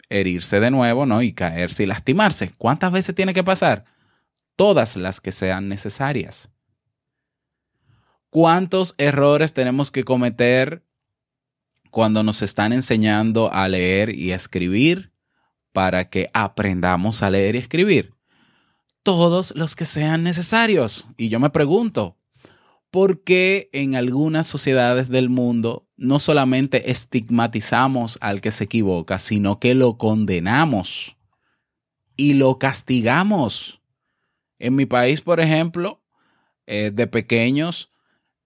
herirse 0.10 0.60
de 0.60 0.72
nuevo, 0.72 1.06
¿no? 1.06 1.22
Y 1.22 1.34
caerse 1.34 1.84
y 1.84 1.86
lastimarse. 1.86 2.52
¿Cuántas 2.58 2.92
veces 2.92 3.16
tiene 3.16 3.34
que 3.34 3.44
pasar? 3.44 3.86
Todas 4.56 4.96
las 4.96 5.22
que 5.22 5.32
sean 5.32 5.70
necesarias 5.70 6.52
cuántos 8.32 8.96
errores 8.98 9.54
tenemos 9.54 9.92
que 9.92 10.04
cometer 10.04 10.84
cuando 11.92 12.24
nos 12.24 12.42
están 12.42 12.74
enseñando 12.74 13.54
a 13.54 13.68
leer 13.68 14.16
y 14.16 14.32
a 14.32 14.36
escribir 14.36 15.12
para 15.74 16.10
que 16.10 16.32
aprendamos 16.34 17.22
a 17.22 17.30
leer 17.30 17.56
y 17.56 17.60
escribir. 17.60 18.16
Todos 19.04 19.54
los 19.56 19.76
que 19.76 19.86
sean 19.86 20.24
necesarios. 20.24 21.08
Y 21.18 21.30
yo 21.30 21.40
me 21.40 21.50
pregunto, 21.50 22.18
¿por 22.92 23.24
qué 23.24 23.70
en 23.74 23.96
algunas 23.96 24.48
sociedades 24.48 25.10
del 25.10 25.30
mundo 25.30 25.88
no 25.98 26.20
solamente 26.20 26.92
estigmatizamos 26.92 28.18
al 28.22 28.42
que 28.42 28.52
se 28.52 28.66
equivoca, 28.66 29.18
sino 29.18 29.60
que 29.60 29.74
lo 29.74 29.98
condenamos 29.98 31.18
y 32.16 32.34
lo 32.34 32.60
castigamos? 32.60 33.82
En 34.60 34.76
mi 34.76 34.86
país, 34.86 35.22
por 35.22 35.40
ejemplo, 35.40 36.04
eh, 36.68 36.92
de 36.94 37.08
pequeños, 37.08 37.92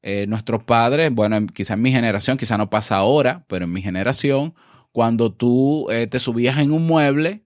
eh, 0.02 0.26
nuestros 0.28 0.64
padres, 0.64 1.14
bueno, 1.14 1.46
quizá 1.48 1.74
en 1.74 1.82
mi 1.82 1.92
generación, 1.92 2.38
quizá 2.38 2.58
no 2.58 2.70
pasa 2.70 2.96
ahora, 2.96 3.44
pero 3.48 3.66
en 3.66 3.74
mi 3.74 3.82
generación, 3.82 4.54
cuando 4.92 5.34
tú 5.34 5.90
eh, 5.90 6.08
te 6.08 6.20
subías 6.20 6.60
en 6.60 6.72
un 6.72 6.88
mueble 6.88 7.45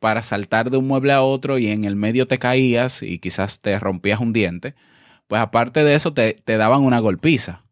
para 0.00 0.22
saltar 0.22 0.70
de 0.70 0.78
un 0.78 0.88
mueble 0.88 1.12
a 1.12 1.22
otro 1.22 1.58
y 1.58 1.68
en 1.68 1.84
el 1.84 1.94
medio 1.94 2.26
te 2.26 2.38
caías 2.38 3.02
y 3.02 3.18
quizás 3.18 3.60
te 3.60 3.78
rompías 3.78 4.18
un 4.18 4.32
diente, 4.32 4.74
pues 5.28 5.40
aparte 5.40 5.84
de 5.84 5.94
eso 5.94 6.12
te, 6.12 6.32
te 6.32 6.56
daban 6.56 6.80
una 6.80 6.98
golpiza, 6.98 7.64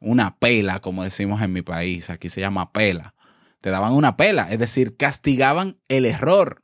una 0.00 0.38
pela, 0.38 0.80
como 0.80 1.04
decimos 1.04 1.42
en 1.42 1.52
mi 1.52 1.62
país, 1.62 2.10
aquí 2.10 2.28
se 2.28 2.40
llama 2.40 2.72
pela. 2.72 3.14
Te 3.60 3.70
daban 3.70 3.92
una 3.92 4.16
pela, 4.16 4.50
es 4.50 4.58
decir, 4.58 4.96
castigaban 4.96 5.78
el 5.88 6.06
error. 6.06 6.62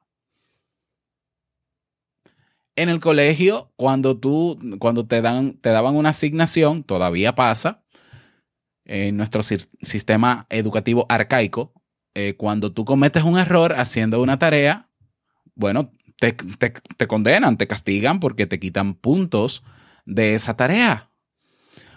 En 2.77 2.89
el 2.89 2.99
colegio, 2.99 3.73
cuando 3.77 4.19
tú, 4.19 4.59
cuando 4.81 5.07
te 5.07 5.23
dan, 5.23 5.55
te 5.55 5.71
daban 5.71 5.95
una 5.95 6.09
asignación, 6.11 6.83
todavía 6.83 7.35
pasa, 7.35 7.85
en 8.85 9.17
nuestro 9.17 9.43
sistema 9.43 10.47
educativo 10.51 11.07
arcaico, 11.09 11.73
eh, 12.15 12.35
cuando 12.37 12.73
tú 12.73 12.85
cometes 12.85 13.25
un 13.25 13.39
error 13.39 13.75
haciendo 13.77 14.23
una 14.23 14.39
tarea, 14.39 14.84
bueno, 15.55 15.93
te, 16.19 16.33
te, 16.33 17.07
condenan, 17.07 17.57
te 17.57 17.67
castigan 17.67 18.21
porque 18.21 18.47
te 18.47 18.59
quitan 18.59 18.95
puntos 18.95 19.63
de 20.05 20.35
esa 20.35 20.57
tarea. 20.57 21.11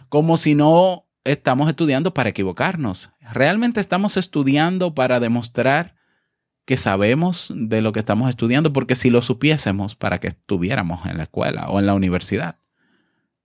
Como 0.09 0.37
si 0.37 0.55
no 0.55 1.07
estamos 1.23 1.69
estudiando 1.69 2.13
para 2.13 2.29
equivocarnos. 2.29 3.11
Realmente 3.19 3.79
estamos 3.79 4.17
estudiando 4.17 4.95
para 4.95 5.19
demostrar 5.19 5.95
que 6.65 6.77
sabemos 6.77 7.51
de 7.55 7.81
lo 7.81 7.91
que 7.91 7.99
estamos 7.99 8.29
estudiando, 8.29 8.73
porque 8.73 8.95
si 8.95 9.09
lo 9.09 9.21
supiésemos 9.21 9.95
para 9.95 10.19
que 10.19 10.27
estuviéramos 10.27 11.05
en 11.05 11.17
la 11.17 11.23
escuela 11.23 11.69
o 11.69 11.79
en 11.79 11.85
la 11.85 11.93
universidad, 11.93 12.59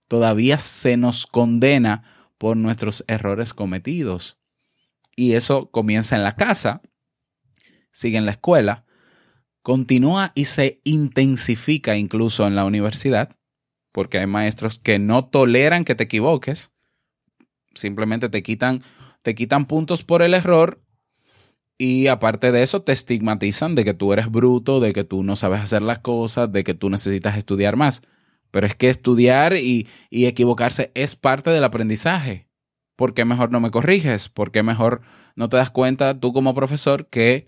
todavía 0.07 0.57
se 0.57 0.97
nos 0.97 1.25
condena 1.27 2.03
por 2.37 2.57
nuestros 2.57 3.05
errores 3.07 3.53
cometidos. 3.53 4.39
Y 5.15 5.33
eso 5.33 5.69
comienza 5.71 6.15
en 6.15 6.23
la 6.23 6.35
casa, 6.35 6.81
sigue 7.91 8.17
en 8.17 8.25
la 8.25 8.31
escuela, 8.31 8.85
continúa 9.63 10.33
y 10.35 10.45
se 10.45 10.81
intensifica 10.85 11.97
incluso 11.97 12.47
en 12.47 12.55
la 12.55 12.65
universidad, 12.65 13.37
porque 13.91 14.19
hay 14.19 14.27
maestros 14.27 14.79
que 14.79 14.99
no 14.99 15.25
toleran 15.25 15.85
que 15.85 15.95
te 15.95 16.05
equivoques, 16.05 16.71
simplemente 17.75 18.29
te 18.29 18.43
quitan, 18.43 18.81
te 19.23 19.35
quitan 19.35 19.65
puntos 19.65 20.03
por 20.03 20.21
el 20.23 20.33
error 20.35 20.81
Y 21.77 22.07
aparte 22.07 22.51
de 22.51 22.63
eso, 22.63 22.83
te 22.83 22.91
estigmatizan 22.91 23.75
de 23.75 23.83
que 23.83 23.93
tú 23.93 24.13
eres 24.13 24.31
bruto, 24.31 24.79
de 24.79 24.93
que 24.93 25.03
tú 25.03 25.23
no 25.23 25.35
sabes 25.35 25.61
hacer 25.61 25.81
las 25.81 25.99
cosas, 25.99 26.51
de 26.51 26.63
que 26.63 26.73
tú 26.75 26.89
necesitas 26.89 27.37
estudiar 27.37 27.75
más. 27.75 28.01
Pero 28.51 28.67
es 28.67 28.75
que 28.75 28.89
estudiar 28.89 29.55
y, 29.55 29.87
y 30.09 30.27
equivocarse 30.27 30.91
es 30.95 31.15
parte 31.15 31.49
del 31.49 31.63
aprendizaje. 31.63 32.47
¿Por 32.95 33.13
qué 33.13 33.25
mejor 33.25 33.51
no 33.51 33.59
me 33.59 33.71
corriges? 33.71 34.29
¿Por 34.29 34.51
qué 34.51 34.63
mejor 34.63 35.01
no 35.35 35.49
te 35.49 35.57
das 35.57 35.71
cuenta 35.71 36.19
tú 36.19 36.33
como 36.33 36.53
profesor 36.55 37.07
que 37.09 37.47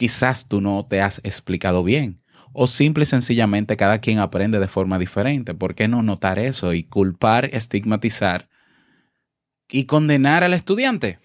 quizás 0.00 0.48
tú 0.48 0.62
no 0.62 0.86
te 0.88 1.02
has 1.02 1.20
explicado 1.24 1.84
bien? 1.84 2.22
O 2.54 2.66
simple 2.66 3.02
y 3.02 3.06
sencillamente 3.06 3.76
cada 3.76 3.98
quien 3.98 4.18
aprende 4.18 4.58
de 4.58 4.66
forma 4.66 4.98
diferente. 4.98 5.52
¿Por 5.52 5.74
qué 5.74 5.88
no 5.88 6.02
notar 6.02 6.38
eso 6.38 6.72
y 6.72 6.84
culpar, 6.84 7.50
estigmatizar 7.54 8.48
y 9.68 9.84
condenar 9.84 10.42
al 10.42 10.54
estudiante? 10.54 11.18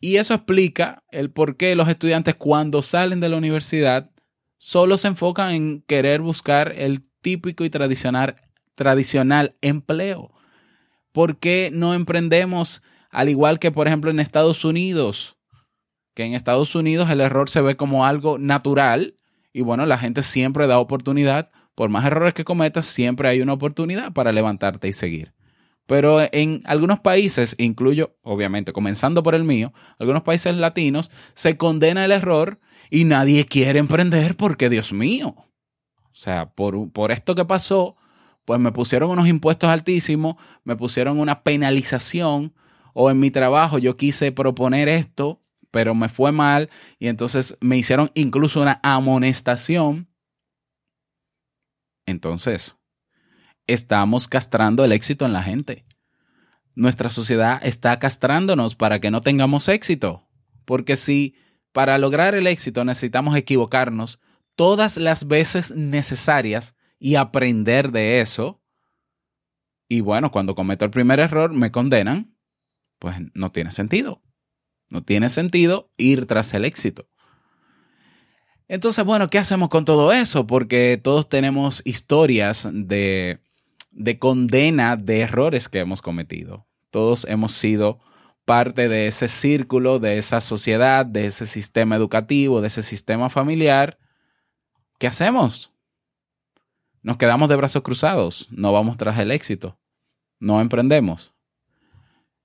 Y 0.00 0.16
eso 0.16 0.34
explica 0.34 1.04
el 1.12 1.30
por 1.30 1.56
qué 1.56 1.76
los 1.76 1.88
estudiantes 1.88 2.34
cuando 2.34 2.82
salen 2.82 3.20
de 3.20 3.28
la 3.28 3.36
universidad 3.36 4.10
solo 4.58 4.98
se 4.98 5.06
enfocan 5.06 5.54
en 5.54 5.82
querer 5.82 6.20
buscar 6.20 6.72
el 6.76 7.02
típico 7.20 7.64
y 7.64 7.70
tradicional, 7.70 8.34
tradicional 8.74 9.56
empleo. 9.60 10.32
¿Por 11.12 11.38
qué 11.38 11.70
no 11.72 11.94
emprendemos 11.94 12.82
al 13.08 13.28
igual 13.28 13.60
que, 13.60 13.70
por 13.70 13.86
ejemplo, 13.86 14.10
en 14.10 14.18
Estados 14.18 14.64
Unidos? 14.64 15.36
Que 16.14 16.24
en 16.24 16.34
Estados 16.34 16.74
Unidos 16.74 17.10
el 17.10 17.20
error 17.20 17.48
se 17.48 17.60
ve 17.60 17.76
como 17.76 18.04
algo 18.04 18.38
natural 18.38 19.16
y 19.52 19.62
bueno, 19.62 19.86
la 19.86 19.98
gente 19.98 20.22
siempre 20.22 20.66
da 20.66 20.78
oportunidad. 20.78 21.50
Por 21.74 21.90
más 21.90 22.04
errores 22.04 22.34
que 22.34 22.44
cometas, 22.44 22.86
siempre 22.86 23.28
hay 23.28 23.40
una 23.40 23.52
oportunidad 23.52 24.12
para 24.12 24.32
levantarte 24.32 24.88
y 24.88 24.92
seguir. 24.92 25.34
Pero 25.86 26.20
en 26.32 26.62
algunos 26.64 27.00
países, 27.00 27.54
incluyo, 27.58 28.16
obviamente, 28.22 28.72
comenzando 28.72 29.22
por 29.22 29.34
el 29.34 29.44
mío, 29.44 29.72
algunos 29.98 30.22
países 30.22 30.54
latinos, 30.54 31.10
se 31.34 31.56
condena 31.56 32.04
el 32.04 32.12
error 32.12 32.60
y 32.88 33.04
nadie 33.04 33.44
quiere 33.44 33.78
emprender 33.78 34.36
porque, 34.36 34.70
Dios 34.70 34.92
mío, 34.92 35.34
o 35.36 36.14
sea, 36.14 36.50
por, 36.50 36.90
por 36.92 37.10
esto 37.10 37.34
que 37.34 37.44
pasó, 37.44 37.96
pues 38.44 38.60
me 38.60 38.72
pusieron 38.72 39.10
unos 39.10 39.28
impuestos 39.28 39.70
altísimos, 39.70 40.36
me 40.64 40.76
pusieron 40.76 41.18
una 41.18 41.42
penalización, 41.42 42.54
o 42.94 43.10
en 43.10 43.18
mi 43.18 43.30
trabajo 43.30 43.78
yo 43.78 43.96
quise 43.96 44.32
proponer 44.32 44.88
esto, 44.88 45.41
pero 45.72 45.96
me 45.96 46.08
fue 46.08 46.30
mal, 46.30 46.70
y 47.00 47.08
entonces 47.08 47.56
me 47.60 47.76
hicieron 47.76 48.12
incluso 48.14 48.60
una 48.60 48.78
amonestación. 48.84 50.08
Entonces, 52.06 52.76
estamos 53.66 54.28
castrando 54.28 54.84
el 54.84 54.92
éxito 54.92 55.26
en 55.26 55.32
la 55.32 55.42
gente. 55.42 55.84
Nuestra 56.74 57.10
sociedad 57.10 57.58
está 57.64 57.98
castrándonos 57.98 58.76
para 58.76 59.00
que 59.00 59.10
no 59.10 59.22
tengamos 59.22 59.68
éxito. 59.68 60.28
Porque 60.64 60.94
si 60.94 61.36
para 61.72 61.98
lograr 61.98 62.34
el 62.34 62.46
éxito 62.46 62.84
necesitamos 62.84 63.34
equivocarnos 63.34 64.20
todas 64.54 64.98
las 64.98 65.26
veces 65.26 65.72
necesarias 65.74 66.76
y 66.98 67.16
aprender 67.16 67.92
de 67.92 68.20
eso, 68.20 68.62
y 69.88 70.00
bueno, 70.00 70.30
cuando 70.30 70.54
cometo 70.54 70.84
el 70.84 70.90
primer 70.90 71.18
error 71.18 71.52
me 71.52 71.70
condenan, 71.70 72.36
pues 72.98 73.16
no 73.34 73.52
tiene 73.52 73.70
sentido. 73.70 74.22
No 74.92 75.02
tiene 75.02 75.28
sentido 75.28 75.90
ir 75.96 76.26
tras 76.26 76.54
el 76.54 76.64
éxito. 76.64 77.08
Entonces, 78.68 79.04
bueno, 79.04 79.28
¿qué 79.28 79.38
hacemos 79.38 79.68
con 79.68 79.84
todo 79.84 80.12
eso? 80.12 80.46
Porque 80.46 81.00
todos 81.02 81.28
tenemos 81.28 81.82
historias 81.84 82.68
de 82.72 83.40
de 83.92 84.18
condena 84.18 84.96
de 84.96 85.20
errores 85.20 85.68
que 85.68 85.78
hemos 85.78 86.02
cometido. 86.02 86.66
Todos 86.90 87.24
hemos 87.28 87.52
sido 87.52 88.00
parte 88.44 88.88
de 88.88 89.06
ese 89.06 89.28
círculo, 89.28 89.98
de 89.98 90.18
esa 90.18 90.40
sociedad, 90.40 91.06
de 91.06 91.26
ese 91.26 91.46
sistema 91.46 91.94
educativo, 91.94 92.60
de 92.60 92.66
ese 92.66 92.82
sistema 92.82 93.30
familiar. 93.30 93.98
¿Qué 94.98 95.06
hacemos? 95.06 95.72
Nos 97.02 97.16
quedamos 97.16 97.48
de 97.48 97.56
brazos 97.56 97.82
cruzados, 97.82 98.48
no 98.50 98.72
vamos 98.72 98.96
tras 98.96 99.18
el 99.18 99.30
éxito, 99.30 99.78
no 100.38 100.60
emprendemos. 100.60 101.32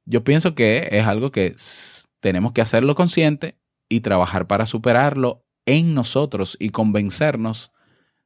Yo 0.06 0.24
pienso 0.24 0.56
que 0.56 0.88
es 0.91 1.06
algo 1.06 1.32
que 1.32 1.56
tenemos 2.19 2.51
que 2.51 2.62
hacerlo 2.62 2.95
consciente 2.95 3.60
y 3.89 4.01
trabajar 4.01 4.47
para 4.47 4.65
superarlo 4.65 5.45
en 5.65 5.93
nosotros 5.93 6.58
y 6.60 6.69
convencernos 6.69 7.71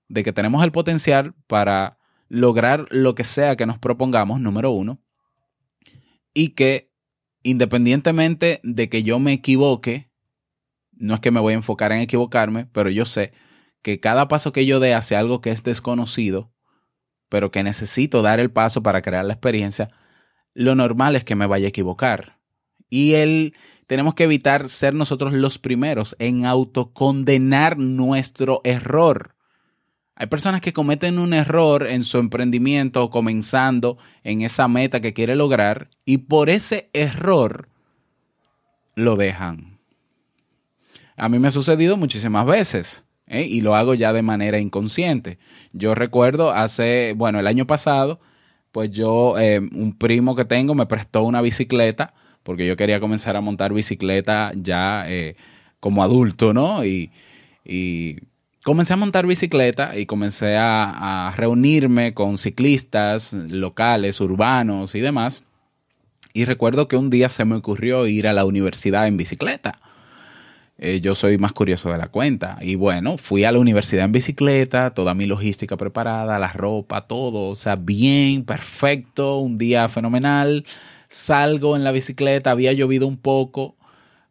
de 0.07 0.23
que 0.23 0.33
tenemos 0.33 0.63
el 0.63 0.71
potencial 0.71 1.33
para 1.47 1.97
lograr 2.27 2.85
lo 2.89 3.15
que 3.15 3.23
sea 3.23 3.55
que 3.55 3.65
nos 3.65 3.79
propongamos, 3.79 4.39
número 4.39 4.71
uno, 4.71 5.01
y 6.33 6.49
que 6.49 6.91
independientemente 7.43 8.59
de 8.63 8.89
que 8.89 9.03
yo 9.03 9.19
me 9.19 9.33
equivoque, 9.33 10.11
no 10.91 11.15
es 11.15 11.19
que 11.19 11.31
me 11.31 11.39
voy 11.39 11.53
a 11.53 11.57
enfocar 11.57 11.91
en 11.91 12.01
equivocarme, 12.01 12.67
pero 12.67 12.89
yo 12.89 13.05
sé 13.05 13.33
que 13.81 13.99
cada 13.99 14.27
paso 14.27 14.51
que 14.51 14.65
yo 14.65 14.79
dé 14.79 14.93
hacia 14.93 15.19
algo 15.19 15.41
que 15.41 15.49
es 15.49 15.63
desconocido, 15.63 16.53
pero 17.29 17.49
que 17.49 17.63
necesito 17.63 18.21
dar 18.21 18.39
el 18.39 18.51
paso 18.51 18.83
para 18.83 19.01
crear 19.01 19.25
la 19.25 19.33
experiencia, 19.33 19.89
lo 20.53 20.75
normal 20.75 21.15
es 21.15 21.23
que 21.23 21.35
me 21.35 21.47
vaya 21.47 21.65
a 21.65 21.69
equivocar. 21.69 22.40
Y 22.91 23.13
el, 23.13 23.55
tenemos 23.87 24.13
que 24.13 24.25
evitar 24.25 24.67
ser 24.67 24.93
nosotros 24.93 25.33
los 25.33 25.57
primeros 25.57 26.15
en 26.19 26.45
autocondenar 26.45 27.77
nuestro 27.79 28.61
error. 28.65 29.33
Hay 30.15 30.27
personas 30.27 30.61
que 30.61 30.73
cometen 30.73 31.17
un 31.17 31.33
error 31.33 31.87
en 31.87 32.03
su 32.03 32.19
emprendimiento 32.19 33.09
comenzando 33.09 33.97
en 34.23 34.41
esa 34.41 34.67
meta 34.67 34.99
que 34.99 35.13
quiere 35.13 35.35
lograr 35.35 35.89
y 36.05 36.19
por 36.19 36.49
ese 36.49 36.89
error 36.93 37.69
lo 38.93 39.15
dejan. 39.15 39.79
A 41.15 41.29
mí 41.29 41.39
me 41.39 41.47
ha 41.47 41.51
sucedido 41.51 41.95
muchísimas 41.97 42.45
veces 42.45 43.05
¿eh? 43.27 43.47
y 43.47 43.61
lo 43.61 43.73
hago 43.73 43.93
ya 43.93 44.11
de 44.11 44.21
manera 44.21 44.59
inconsciente. 44.59 45.39
Yo 45.71 45.95
recuerdo 45.95 46.51
hace, 46.51 47.13
bueno, 47.15 47.39
el 47.39 47.47
año 47.47 47.65
pasado, 47.65 48.19
pues 48.73 48.91
yo, 48.91 49.39
eh, 49.39 49.59
un 49.59 49.97
primo 49.97 50.35
que 50.35 50.45
tengo 50.45 50.75
me 50.75 50.87
prestó 50.87 51.23
una 51.23 51.41
bicicleta 51.41 52.13
porque 52.43 52.67
yo 52.67 52.75
quería 52.75 52.99
comenzar 52.99 53.35
a 53.35 53.41
montar 53.41 53.73
bicicleta 53.73 54.51
ya 54.55 55.05
eh, 55.07 55.35
como 55.79 56.03
adulto, 56.03 56.53
¿no? 56.53 56.85
Y, 56.85 57.11
comencé 58.63 58.93
a 58.93 58.97
montar 58.97 59.25
bicicleta 59.25 59.97
y 59.97 60.05
comencé 60.05 60.55
a, 60.57 61.33
reunirme 61.35 62.13
con 62.13 62.37
ciclistas 62.37 63.33
locales, 63.33 64.19
urbanos 64.19 64.95
y 64.95 64.99
demás. 64.99 65.43
Y 66.33 66.45
recuerdo 66.45 66.87
que 66.87 66.95
un 66.95 67.09
día 67.09 67.29
se 67.29 67.45
me 67.45 67.55
ocurrió 67.55 68.07
ir 68.07 68.27
a 68.27 68.33
la 68.33 68.45
universidad 68.45 69.07
en 69.07 69.17
bicicleta. 69.17 69.79
Eh, 70.77 70.99
yo 70.99 71.13
soy 71.13 71.37
más 71.37 71.53
curioso 71.53 71.91
de 71.91 71.97
la 71.97 72.07
cuenta. 72.07 72.57
Y 72.61 72.75
bueno, 72.75 73.17
fui 73.17 73.43
a 73.43 73.51
la 73.51 73.59
universidad 73.59 74.05
en 74.05 74.11
bicicleta, 74.13 74.93
toda 74.93 75.13
mi 75.13 75.27
logística 75.27 75.77
preparada, 75.77 76.39
la 76.39 76.51
ropa, 76.53 77.01
todo, 77.07 77.49
o 77.49 77.55
sea, 77.55 77.75
bien, 77.75 78.43
perfecto, 78.45 79.37
un 79.37 79.57
día 79.57 79.87
fenomenal. 79.89 80.65
Salgo 81.11 81.75
en 81.75 81.83
la 81.83 81.91
bicicleta, 81.91 82.51
había 82.51 82.71
llovido 82.71 83.05
un 83.05 83.17
poco, 83.17 83.75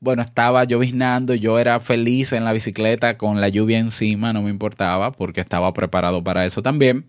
bueno, 0.00 0.22
estaba 0.22 0.64
lloviznando, 0.64 1.34
yo 1.34 1.58
era 1.58 1.78
feliz 1.78 2.32
en 2.32 2.44
la 2.44 2.54
bicicleta 2.54 3.18
con 3.18 3.38
la 3.38 3.50
lluvia 3.50 3.78
encima, 3.78 4.32
no 4.32 4.40
me 4.40 4.48
importaba 4.48 5.12
porque 5.12 5.42
estaba 5.42 5.74
preparado 5.74 6.24
para 6.24 6.46
eso 6.46 6.62
también. 6.62 7.06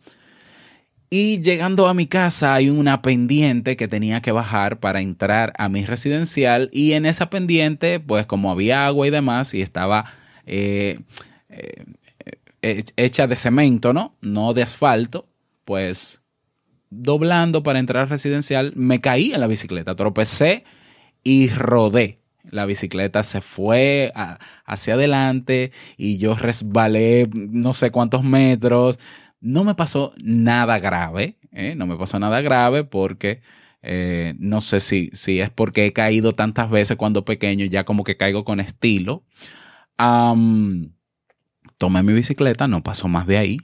Y 1.10 1.42
llegando 1.42 1.88
a 1.88 1.94
mi 1.94 2.06
casa 2.06 2.54
hay 2.54 2.70
una 2.70 3.02
pendiente 3.02 3.78
que 3.78 3.88
tenía 3.88 4.22
que 4.22 4.34
bajar 4.34 4.82
para 4.82 5.00
entrar 5.00 5.54
a 5.58 5.70
mi 5.70 5.86
residencial 5.86 6.70
y 6.74 6.92
en 6.92 7.06
esa 7.06 7.30
pendiente, 7.30 8.02
pues 8.02 8.26
como 8.26 8.52
había 8.52 8.86
agua 8.86 9.08
y 9.08 9.10
demás 9.10 9.54
y 9.54 9.62
estaba 9.62 10.04
eh, 10.46 11.00
eh, 11.48 11.86
eh, 12.62 12.84
hecha 12.98 13.26
de 13.26 13.38
cemento, 13.38 13.94
¿no? 13.94 14.16
No 14.20 14.54
de 14.54 14.64
asfalto, 14.64 15.30
pues 15.64 16.21
doblando 16.92 17.64
para 17.64 17.80
entrar 17.80 18.04
al 18.04 18.10
residencial 18.10 18.74
me 18.76 19.02
caí 19.02 19.34
en 19.34 19.40
la 19.40 19.48
bicicleta, 19.48 19.96
tropecé 19.96 20.64
y 21.24 21.50
rodé 21.50 22.22
la 22.50 22.66
bicicleta 22.66 23.24
se 23.24 23.42
fue 23.42 24.12
hacia 24.66 24.94
adelante 24.96 25.72
y 25.98 26.18
yo 26.18 26.36
resbalé 26.36 27.30
no 27.34 27.74
sé 27.74 27.92
cuántos 27.92 28.24
metros. 28.24 29.00
No 29.40 29.64
me 29.64 29.76
pasó 29.76 30.14
nada 30.18 30.80
grave, 30.80 31.38
¿eh? 31.52 31.76
no 31.76 31.88
me 31.88 31.98
pasó 31.98 32.20
nada 32.20 32.42
grave 32.42 32.84
porque 32.84 33.42
eh, 33.82 34.36
no 34.40 34.62
sé 34.62 34.80
si, 34.80 35.10
si 35.14 35.40
es 35.40 35.50
porque 35.50 35.86
he 35.86 35.94
caído 35.94 36.34
tantas 36.34 36.70
veces 36.70 36.98
cuando 36.98 37.26
pequeño, 37.26 37.66
ya 37.66 37.84
como 37.84 38.04
que 38.04 38.18
caigo 38.18 38.44
con 38.44 38.60
estilo. 38.60 39.24
tomé 41.78 42.04
mi 42.04 42.14
bicicleta, 42.14 42.68
no 42.68 42.84
pasó 42.84 43.08
más 43.08 43.28
de 43.28 43.38
ahí, 43.38 43.58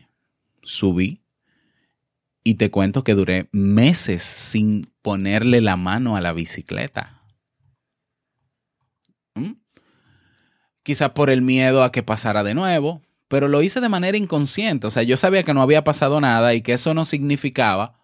subí 0.64 1.22
y 2.48 2.56
te 2.56 2.72
cuento 2.72 3.04
que 3.04 3.14
duré 3.14 3.50
meses 3.52 4.22
sin 4.22 4.90
ponerle 5.02 5.62
la 5.62 5.76
mano 5.76 6.16
a 6.16 6.22
la 6.22 6.34
bicicleta 6.34 7.18
quizás 10.88 11.10
por 11.10 11.30
el 11.30 11.42
miedo 11.42 11.84
a 11.84 11.92
que 11.92 12.02
pasara 12.02 12.46
de 12.46 12.54
nuevo, 12.54 13.02
pero 13.28 13.50
lo 13.50 13.62
hice 13.62 13.82
de 13.82 13.90
manera 13.90 14.18
inconsciente. 14.18 14.88
O 14.88 14.90
sea, 14.90 15.04
yo 15.04 15.18
sabía 15.18 15.44
que 15.44 15.54
no 15.54 15.62
había 15.62 15.84
pasado 15.84 16.22
nada 16.22 16.54
y 16.54 16.62
que 16.62 16.72
eso 16.72 16.94
no 16.94 17.04
significaba 17.04 18.00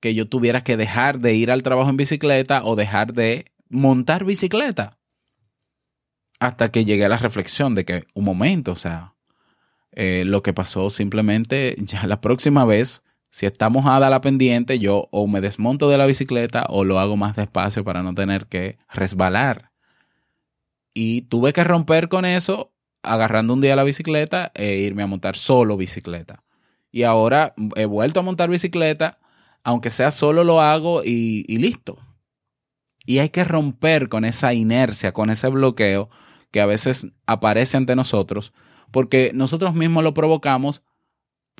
que 0.00 0.14
yo 0.14 0.28
tuviera 0.28 0.62
que 0.62 0.76
dejar 0.76 1.20
de 1.20 1.32
ir 1.32 1.50
al 1.50 1.62
trabajo 1.62 1.88
en 1.88 1.96
bicicleta 1.96 2.62
o 2.62 2.76
dejar 2.76 3.14
de 3.14 3.46
montar 3.70 4.26
bicicleta. 4.26 4.98
hasta 6.40 6.70
que 6.70 6.84
llegué 6.84 7.06
a 7.06 7.08
la 7.08 7.16
reflexión 7.16 7.74
de 7.74 7.86
que 7.86 8.04
un 8.12 8.26
momento, 8.26 8.72
o 8.72 8.76
sea, 8.76 9.14
eh, 9.92 10.24
lo 10.26 10.42
que 10.42 10.52
pasó 10.52 10.90
simplemente 10.90 11.74
ya 11.80 12.06
la 12.06 12.20
próxima 12.20 12.66
vez, 12.66 13.02
si 13.30 13.46
está 13.46 13.68
mojada 13.68 14.10
la 14.10 14.20
pendiente, 14.20 14.80
yo 14.80 15.08
o 15.12 15.28
me 15.28 15.40
desmonto 15.40 15.88
de 15.88 15.96
la 15.96 16.06
bicicleta 16.06 16.66
o 16.68 16.84
lo 16.84 16.98
hago 16.98 17.16
más 17.16 17.36
despacio 17.36 17.84
para 17.84 18.02
no 18.02 18.12
tener 18.12 18.46
que 18.46 18.76
resbalar. 18.92 19.70
Y 20.92 21.22
tuve 21.22 21.52
que 21.52 21.62
romper 21.62 22.08
con 22.08 22.24
eso 22.24 22.72
agarrando 23.02 23.54
un 23.54 23.60
día 23.60 23.76
la 23.76 23.84
bicicleta 23.84 24.50
e 24.54 24.78
irme 24.78 25.04
a 25.04 25.06
montar 25.06 25.36
solo 25.36 25.76
bicicleta. 25.76 26.42
Y 26.90 27.04
ahora 27.04 27.54
he 27.76 27.84
vuelto 27.84 28.18
a 28.18 28.24
montar 28.24 28.50
bicicleta, 28.50 29.20
aunque 29.62 29.90
sea 29.90 30.10
solo 30.10 30.42
lo 30.42 30.60
hago 30.60 31.04
y, 31.04 31.44
y 31.46 31.58
listo. 31.58 31.98
Y 33.06 33.20
hay 33.20 33.28
que 33.28 33.44
romper 33.44 34.08
con 34.08 34.24
esa 34.24 34.52
inercia, 34.54 35.12
con 35.12 35.30
ese 35.30 35.46
bloqueo 35.46 36.10
que 36.50 36.60
a 36.60 36.66
veces 36.66 37.12
aparece 37.26 37.76
ante 37.76 37.94
nosotros, 37.94 38.52
porque 38.90 39.30
nosotros 39.32 39.74
mismos 39.74 40.02
lo 40.02 40.14
provocamos 40.14 40.82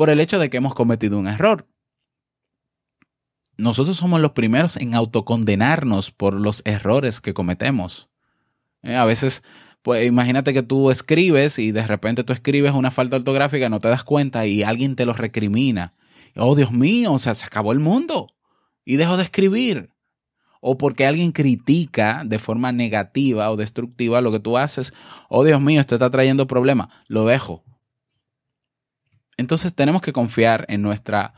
por 0.01 0.09
el 0.09 0.19
hecho 0.19 0.39
de 0.39 0.49
que 0.49 0.57
hemos 0.57 0.73
cometido 0.73 1.19
un 1.19 1.29
error. 1.29 1.69
Nosotros 3.59 3.99
somos 3.99 4.19
los 4.19 4.31
primeros 4.31 4.79
en 4.79 4.95
autocondenarnos 4.95 6.11
por 6.11 6.33
los 6.33 6.63
errores 6.65 7.21
que 7.21 7.35
cometemos. 7.35 8.09
Eh, 8.83 8.97
a 8.97 9.05
veces, 9.05 9.43
pues 9.83 10.07
imagínate 10.07 10.55
que 10.55 10.63
tú 10.63 10.91
escribes 10.91 11.59
y 11.59 11.73
de 11.73 11.87
repente 11.87 12.25
tú 12.25 12.33
escribes 12.33 12.73
una 12.73 12.91
falta 12.91 13.17
ortográfica, 13.17 13.69
no 13.69 13.79
te 13.79 13.89
das 13.89 14.03
cuenta 14.03 14.47
y 14.47 14.63
alguien 14.63 14.97
te 14.97 15.05
lo 15.05 15.13
recrimina. 15.13 15.93
Oh, 16.35 16.57
Dios 16.57 16.73
mío, 16.73 17.13
o 17.13 17.19
sea, 17.19 17.35
se 17.35 17.45
acabó 17.45 17.73
el 17.73 17.81
mundo. 17.81 18.29
Y 18.87 18.97
dejo 18.97 19.19
de 19.19 19.25
escribir 19.25 19.91
o 20.63 20.79
porque 20.79 21.07
alguien 21.07 21.33
critica 21.33 22.23
de 22.25 22.39
forma 22.39 22.73
negativa 22.73 23.51
o 23.51 23.57
destructiva 23.59 24.23
lo 24.23 24.33
que 24.33 24.41
tú 24.41 24.57
haces, 24.57 24.95
oh 25.29 25.45
Dios 25.45 25.61
mío, 25.61 25.79
esto 25.79 25.97
está 25.97 26.11
trayendo 26.11 26.47
problemas, 26.47 26.89
lo 27.07 27.27
dejo. 27.27 27.65
Entonces 29.40 29.74
tenemos 29.74 30.03
que 30.03 30.12
confiar 30.12 30.66
en 30.68 30.83
nuestra 30.83 31.33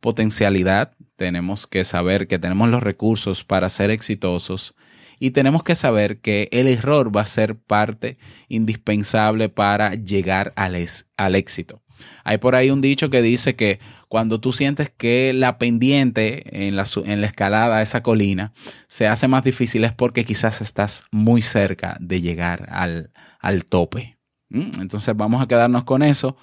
potencialidad, 0.00 0.92
tenemos 1.16 1.66
que 1.66 1.82
saber 1.84 2.28
que 2.28 2.38
tenemos 2.38 2.68
los 2.68 2.82
recursos 2.82 3.42
para 3.42 3.70
ser 3.70 3.90
exitosos 3.90 4.74
y 5.18 5.30
tenemos 5.30 5.62
que 5.62 5.74
saber 5.74 6.20
que 6.20 6.50
el 6.52 6.68
error 6.68 7.14
va 7.14 7.22
a 7.22 7.26
ser 7.26 7.56
parte 7.56 8.18
indispensable 8.48 9.48
para 9.48 9.94
llegar 9.94 10.52
al, 10.56 10.76
al 11.16 11.34
éxito. 11.34 11.82
Hay 12.22 12.36
por 12.36 12.54
ahí 12.54 12.70
un 12.70 12.82
dicho 12.82 13.08
que 13.08 13.22
dice 13.22 13.56
que 13.56 13.80
cuando 14.08 14.40
tú 14.40 14.52
sientes 14.52 14.90
que 14.90 15.32
la 15.32 15.56
pendiente 15.56 16.66
en 16.66 16.76
la, 16.76 16.84
en 17.06 17.22
la 17.22 17.26
escalada 17.26 17.78
a 17.78 17.82
esa 17.82 18.02
colina 18.02 18.52
se 18.88 19.08
hace 19.08 19.26
más 19.26 19.42
difícil 19.42 19.84
es 19.84 19.92
porque 19.92 20.26
quizás 20.26 20.60
estás 20.60 21.04
muy 21.10 21.40
cerca 21.40 21.96
de 21.98 22.20
llegar 22.20 22.68
al, 22.70 23.10
al 23.40 23.64
tope. 23.64 24.18
¿Mm? 24.50 24.82
Entonces 24.82 25.16
vamos 25.16 25.42
a 25.42 25.48
quedarnos 25.48 25.84
con 25.84 26.02
eso. 26.02 26.36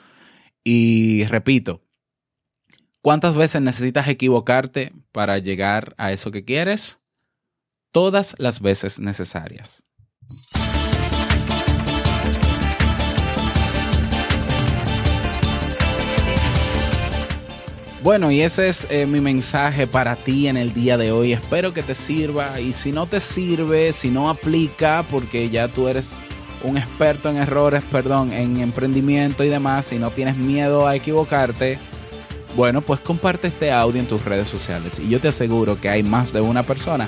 Y 0.67 1.25
repito, 1.25 1.83
¿cuántas 3.03 3.35
veces 3.35 3.61
necesitas 3.61 4.07
equivocarte 4.07 4.93
para 5.11 5.37
llegar 5.37 5.93
a 5.99 6.11
eso 6.11 6.31
que 6.31 6.43
quieres? 6.43 7.01
Todas 7.91 8.35
las 8.39 8.61
veces 8.61 8.99
necesarias. 8.99 9.83
Bueno, 18.01 18.31
y 18.31 18.41
ese 18.41 18.67
es 18.67 18.87
eh, 18.89 19.05
mi 19.05 19.21
mensaje 19.21 19.85
para 19.85 20.15
ti 20.15 20.47
en 20.47 20.57
el 20.57 20.73
día 20.73 20.97
de 20.97 21.11
hoy. 21.11 21.33
Espero 21.33 21.73
que 21.73 21.83
te 21.83 21.93
sirva 21.93 22.59
y 22.59 22.73
si 22.73 22.91
no 22.91 23.05
te 23.05 23.19
sirve, 23.19 23.93
si 23.93 24.09
no 24.09 24.31
aplica, 24.31 25.05
porque 25.11 25.47
ya 25.49 25.67
tú 25.67 25.87
eres 25.87 26.15
un 26.65 26.77
experto 26.77 27.29
en 27.29 27.37
errores, 27.37 27.83
perdón, 27.91 28.33
en 28.33 28.57
emprendimiento 28.57 29.43
y 29.43 29.49
demás, 29.49 29.91
y 29.91 29.99
no 29.99 30.09
tienes 30.09 30.37
miedo 30.37 30.87
a 30.87 30.95
equivocarte, 30.95 31.77
bueno, 32.55 32.81
pues 32.81 32.99
comparte 33.01 33.47
este 33.47 33.71
audio 33.71 33.99
en 33.99 34.07
tus 34.07 34.23
redes 34.23 34.47
sociales 34.47 34.99
y 34.99 35.09
yo 35.09 35.19
te 35.19 35.27
aseguro 35.27 35.79
que 35.79 35.89
hay 35.89 36.03
más 36.03 36.31
de 36.31 36.39
una 36.39 36.63
persona 36.63 37.07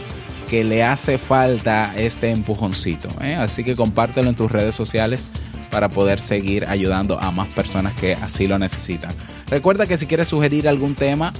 que 0.49 0.63
le 0.63 0.83
hace 0.83 1.17
falta 1.17 1.93
este 1.95 2.31
empujoncito. 2.31 3.07
¿eh? 3.21 3.35
Así 3.35 3.63
que 3.63 3.75
compártelo 3.75 4.29
en 4.29 4.35
tus 4.35 4.51
redes 4.51 4.75
sociales 4.75 5.27
para 5.71 5.89
poder 5.89 6.19
seguir 6.19 6.65
ayudando 6.69 7.19
a 7.21 7.31
más 7.31 7.53
personas 7.53 7.93
que 7.93 8.13
así 8.15 8.47
lo 8.47 8.57
necesitan. 8.59 9.11
Recuerda 9.49 9.85
que 9.85 9.97
si 9.97 10.05
quieres 10.05 10.27
sugerir 10.27 10.67
algún 10.67 10.95
tema, 10.95 11.33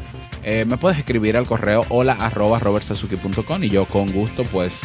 eh, 0.44 0.66
me 0.66 0.78
puedes 0.78 0.98
escribir 0.98 1.36
al 1.36 1.48
correo 1.48 1.84
hola 1.90 2.14
arroba 2.14 2.60
y 3.62 3.70
yo 3.70 3.86
con 3.86 4.12
gusto 4.12 4.44
pues 4.44 4.82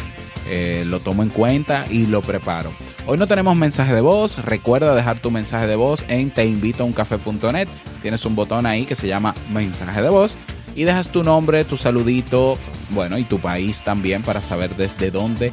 eh, 0.47 0.83
lo 0.85 0.99
tomo 0.99 1.23
en 1.23 1.29
cuenta 1.29 1.85
y 1.89 2.07
lo 2.07 2.21
preparo. 2.21 2.73
Hoy 3.05 3.17
no 3.17 3.27
tenemos 3.27 3.57
mensaje 3.57 3.93
de 3.93 3.99
voz, 3.99 4.37
recuerda 4.45 4.95
dejar 4.95 5.19
tu 5.19 5.29
mensaje 5.29 5.67
de 5.67 5.75
voz 5.75 6.05
en 6.07 6.31
teinvitouncafé.net. 6.31 7.67
Tienes 8.01 8.25
un 8.25 8.33
botón 8.33 8.65
ahí 8.65 8.85
que 8.85 8.95
se 8.95 9.09
llama 9.09 9.35
mensaje 9.51 10.01
de 10.01 10.09
voz 10.09 10.37
y 10.73 10.85
dejas 10.85 11.09
tu 11.09 11.21
nombre, 11.21 11.65
tu 11.65 11.75
saludito, 11.75 12.57
bueno, 12.91 13.17
y 13.17 13.25
tu 13.25 13.39
país 13.39 13.83
también 13.83 14.21
para 14.21 14.41
saber 14.41 14.73
desde 14.77 15.11
dónde 15.11 15.51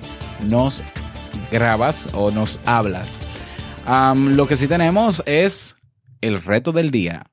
nos 0.49 0.85
grabas 1.51 2.09
o 2.13 2.31
nos 2.31 2.61
hablas. 2.67 3.21
lo 4.15 4.47
que 4.47 4.57
sí 4.57 4.69
tenemos 4.69 5.21
es 5.27 5.77
el 6.21 6.41
reto 6.41 6.71
del 6.71 6.93
día. 6.93 7.30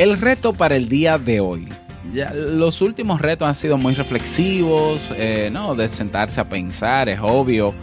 El 0.00 0.18
reto 0.18 0.54
para 0.54 0.76
el 0.76 0.88
día 0.88 1.18
de 1.18 1.40
hoy. 1.40 1.68
Los 2.34 2.80
últimos 2.80 3.20
retos 3.20 3.46
han 3.46 3.54
sido 3.54 3.76
muy 3.76 3.92
reflexivos, 3.92 5.12
eh, 5.14 5.50
¿no? 5.52 5.74
De 5.74 5.90
sentarse 5.90 6.40
a 6.40 6.48
pensar, 6.48 7.10
es 7.10 7.20
obvio 7.22 7.74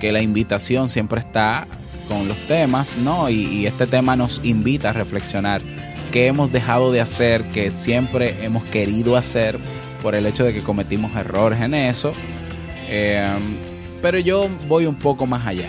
que 0.00 0.10
la 0.10 0.22
invitación 0.22 0.88
siempre 0.88 1.20
está 1.20 1.68
con 2.08 2.28
los 2.28 2.38
temas, 2.48 2.96
¿no? 2.96 3.28
Y, 3.28 3.66
este 3.66 3.86
tema 3.86 4.16
nos 4.16 4.40
invita 4.42 4.88
a 4.88 4.92
reflexionar 4.94 5.60
qué 6.12 6.28
hemos 6.28 6.50
dejado 6.50 6.92
de 6.92 7.02
hacer, 7.02 7.46
que 7.48 7.70
siempre 7.70 8.42
hemos 8.42 8.64
querido 8.64 9.14
hacer 9.14 9.58
por 10.02 10.14
el 10.14 10.24
hecho 10.24 10.44
de 10.44 10.54
que 10.54 10.62
cometimos 10.62 11.14
errores 11.14 11.60
en 11.60 11.74
eso. 11.74 12.10
Em, 12.88 13.58
pero 14.00 14.18
yo 14.18 14.48
voy 14.66 14.86
un 14.86 14.94
poco 14.94 15.26
más 15.26 15.46
allá. 15.46 15.68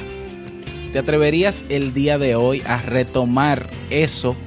¿Te 0.94 1.00
atreverías 1.00 1.66
el 1.68 1.94
día 1.94 2.18
de 2.18 2.36
hoy 2.36 2.64
a 2.66 2.82
retomar 2.82 3.70
eso 3.90 4.38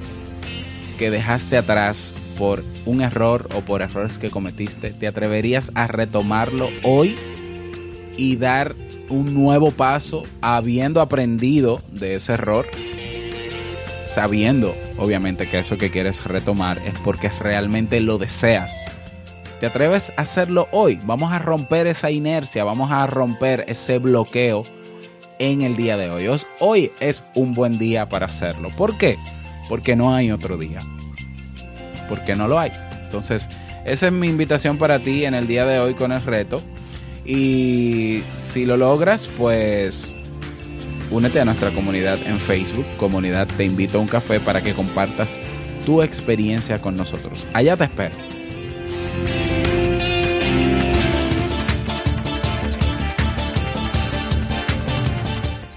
que 1.01 1.09
dejaste 1.09 1.57
atrás 1.57 2.13
por 2.37 2.63
un 2.85 3.01
error 3.01 3.49
o 3.55 3.61
por 3.61 3.81
errores 3.81 4.19
que 4.19 4.29
cometiste, 4.29 4.91
¿te 4.91 5.07
atreverías 5.07 5.71
a 5.73 5.87
retomarlo 5.87 6.69
hoy 6.83 7.17
y 8.17 8.35
dar 8.35 8.75
un 9.09 9.33
nuevo 9.33 9.71
paso 9.71 10.25
habiendo 10.41 11.01
aprendido 11.01 11.81
de 11.91 12.13
ese 12.13 12.33
error? 12.33 12.67
Sabiendo, 14.05 14.75
obviamente, 14.99 15.49
que 15.49 15.57
eso 15.57 15.75
que 15.75 15.89
quieres 15.89 16.23
retomar 16.25 16.77
es 16.85 16.93
porque 17.03 17.29
realmente 17.29 17.99
lo 17.99 18.19
deseas. 18.19 18.91
¿Te 19.59 19.65
atreves 19.65 20.13
a 20.17 20.21
hacerlo 20.21 20.67
hoy? 20.71 20.99
Vamos 21.03 21.31
a 21.31 21.39
romper 21.39 21.87
esa 21.87 22.11
inercia, 22.11 22.63
vamos 22.63 22.91
a 22.91 23.07
romper 23.07 23.65
ese 23.67 23.97
bloqueo 23.97 24.61
en 25.39 25.63
el 25.63 25.75
día 25.77 25.97
de 25.97 26.11
hoy. 26.11 26.29
Hoy 26.59 26.91
es 26.99 27.23
un 27.33 27.55
buen 27.55 27.79
día 27.79 28.07
para 28.07 28.27
hacerlo. 28.27 28.69
¿Por 28.77 28.99
qué? 28.99 29.17
Porque 29.71 29.95
no 29.95 30.13
hay 30.13 30.33
otro 30.33 30.57
día. 30.57 30.79
Porque 32.09 32.35
no 32.35 32.49
lo 32.49 32.59
hay. 32.59 32.73
Entonces, 33.05 33.47
esa 33.85 34.07
es 34.07 34.11
mi 34.11 34.27
invitación 34.27 34.77
para 34.77 34.99
ti 34.99 35.23
en 35.23 35.33
el 35.33 35.47
día 35.47 35.65
de 35.65 35.79
hoy 35.79 35.93
con 35.93 36.11
el 36.11 36.21
reto. 36.21 36.61
Y 37.23 38.21
si 38.33 38.65
lo 38.65 38.75
logras, 38.75 39.27
pues 39.37 40.13
únete 41.09 41.39
a 41.39 41.45
nuestra 41.45 41.69
comunidad 41.69 42.19
en 42.25 42.37
Facebook, 42.37 42.85
comunidad 42.97 43.47
Te 43.47 43.63
Invito 43.63 43.97
a 43.97 44.01
un 44.01 44.09
Café, 44.09 44.41
para 44.41 44.61
que 44.61 44.73
compartas 44.73 45.41
tu 45.85 46.01
experiencia 46.01 46.81
con 46.81 46.97
nosotros. 46.97 47.47
Allá 47.53 47.77
te 47.77 47.85
espero. 47.85 48.40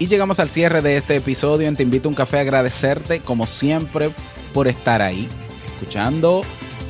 Llegamos 0.07 0.39
al 0.39 0.51
cierre 0.51 0.81
de 0.81 0.97
este 0.97 1.15
episodio 1.15 1.67
en 1.67 1.75
Te 1.75 1.81
Invito 1.81 2.07
a 2.07 2.09
un 2.09 2.15
Café. 2.15 2.39
Agradecerte, 2.39 3.21
como 3.21 3.47
siempre, 3.47 4.11
por 4.53 4.67
estar 4.67 5.01
ahí, 5.01 5.27
escuchando 5.65 6.41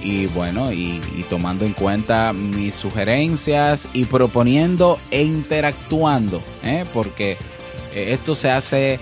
y 0.02 0.28
bueno, 0.28 0.72
y, 0.72 1.00
tomando 1.30 1.66
en 1.66 1.74
cuenta 1.74 2.34
mis 2.34 2.76
sugerencias 2.76 3.90
y 3.94 4.06
proponiendo 4.06 5.00
e 5.12 5.24
interactuando, 5.24 6.42
¿eh? 6.64 6.84
porque 6.94 7.38
eh, 7.94 8.12
esto 8.12 8.36
se 8.36 8.52
hace, 8.52 9.00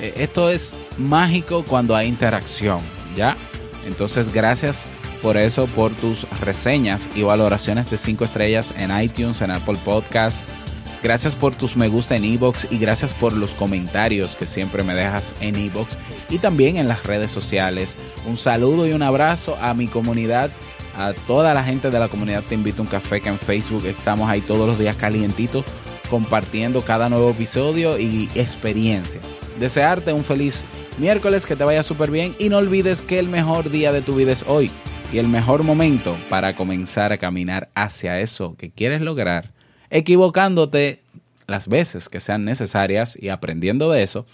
eh, 0.00 0.14
esto 0.16 0.48
es 0.48 0.74
mágico 0.96 1.64
cuando 1.66 1.94
hay 1.94 2.06
interacción, 2.06 2.78
¿ya? 3.16 3.36
Entonces, 3.86 4.32
gracias 4.32 4.86
por 5.20 5.36
eso, 5.36 5.66
por 5.66 5.92
tus 5.92 6.22
reseñas 6.40 7.10
y 7.14 7.22
valoraciones 7.22 7.90
de 7.90 7.98
5 7.98 8.24
estrellas 8.24 8.74
en 8.78 8.98
iTunes, 8.98 9.42
en 9.42 9.50
Apple 9.50 9.78
Podcasts 9.84 10.44
Gracias 11.02 11.36
por 11.36 11.54
tus 11.54 11.76
me 11.76 11.88
gusta 11.88 12.16
en 12.16 12.24
Ebox 12.24 12.66
y 12.70 12.78
gracias 12.78 13.12
por 13.12 13.32
los 13.32 13.52
comentarios 13.52 14.34
que 14.34 14.46
siempre 14.46 14.82
me 14.82 14.94
dejas 14.94 15.34
en 15.40 15.56
Ebox 15.56 15.98
y 16.30 16.38
también 16.38 16.76
en 16.76 16.88
las 16.88 17.04
redes 17.04 17.30
sociales. 17.30 17.98
Un 18.26 18.36
saludo 18.36 18.86
y 18.86 18.92
un 18.92 19.02
abrazo 19.02 19.56
a 19.60 19.74
mi 19.74 19.86
comunidad, 19.86 20.50
a 20.96 21.12
toda 21.12 21.54
la 21.54 21.62
gente 21.62 21.90
de 21.90 21.98
la 21.98 22.08
comunidad 22.08 22.42
Te 22.42 22.54
invito 22.54 22.80
a 22.80 22.84
un 22.84 22.90
café 22.90 23.20
que 23.20 23.28
en 23.28 23.38
Facebook 23.38 23.84
estamos 23.86 24.28
ahí 24.30 24.40
todos 24.40 24.66
los 24.66 24.78
días 24.78 24.96
calientitos 24.96 25.64
compartiendo 26.06 26.80
cada 26.80 27.08
nuevo 27.08 27.30
episodio 27.30 27.98
y 27.98 28.28
experiencias. 28.34 29.36
Desearte 29.58 30.12
un 30.12 30.24
feliz 30.24 30.64
miércoles, 30.98 31.46
que 31.46 31.56
te 31.56 31.64
vaya 31.64 31.82
súper 31.82 32.10
bien 32.10 32.34
y 32.38 32.48
no 32.48 32.58
olvides 32.58 33.02
que 33.02 33.18
el 33.18 33.28
mejor 33.28 33.70
día 33.70 33.92
de 33.92 34.02
tu 34.02 34.14
vida 34.14 34.32
es 34.32 34.44
hoy 34.46 34.70
y 35.12 35.18
el 35.18 35.28
mejor 35.28 35.62
momento 35.62 36.16
para 36.28 36.56
comenzar 36.56 37.12
a 37.12 37.18
caminar 37.18 37.70
hacia 37.74 38.20
eso 38.20 38.56
que 38.56 38.70
quieres 38.70 39.00
lograr 39.00 39.55
equivocándote 39.90 41.02
las 41.46 41.68
veces 41.68 42.08
que 42.08 42.20
sean 42.20 42.44
necesarias 42.44 43.16
y 43.20 43.28
aprendiendo 43.28 43.90
de 43.90 44.02
eso, 44.02 44.26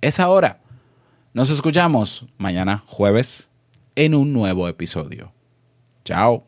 es 0.00 0.20
ahora. 0.20 0.60
Nos 1.34 1.50
escuchamos 1.50 2.26
mañana 2.38 2.84
jueves 2.86 3.50
en 3.94 4.14
un 4.14 4.32
nuevo 4.32 4.68
episodio. 4.68 5.32
Chao. 6.04 6.44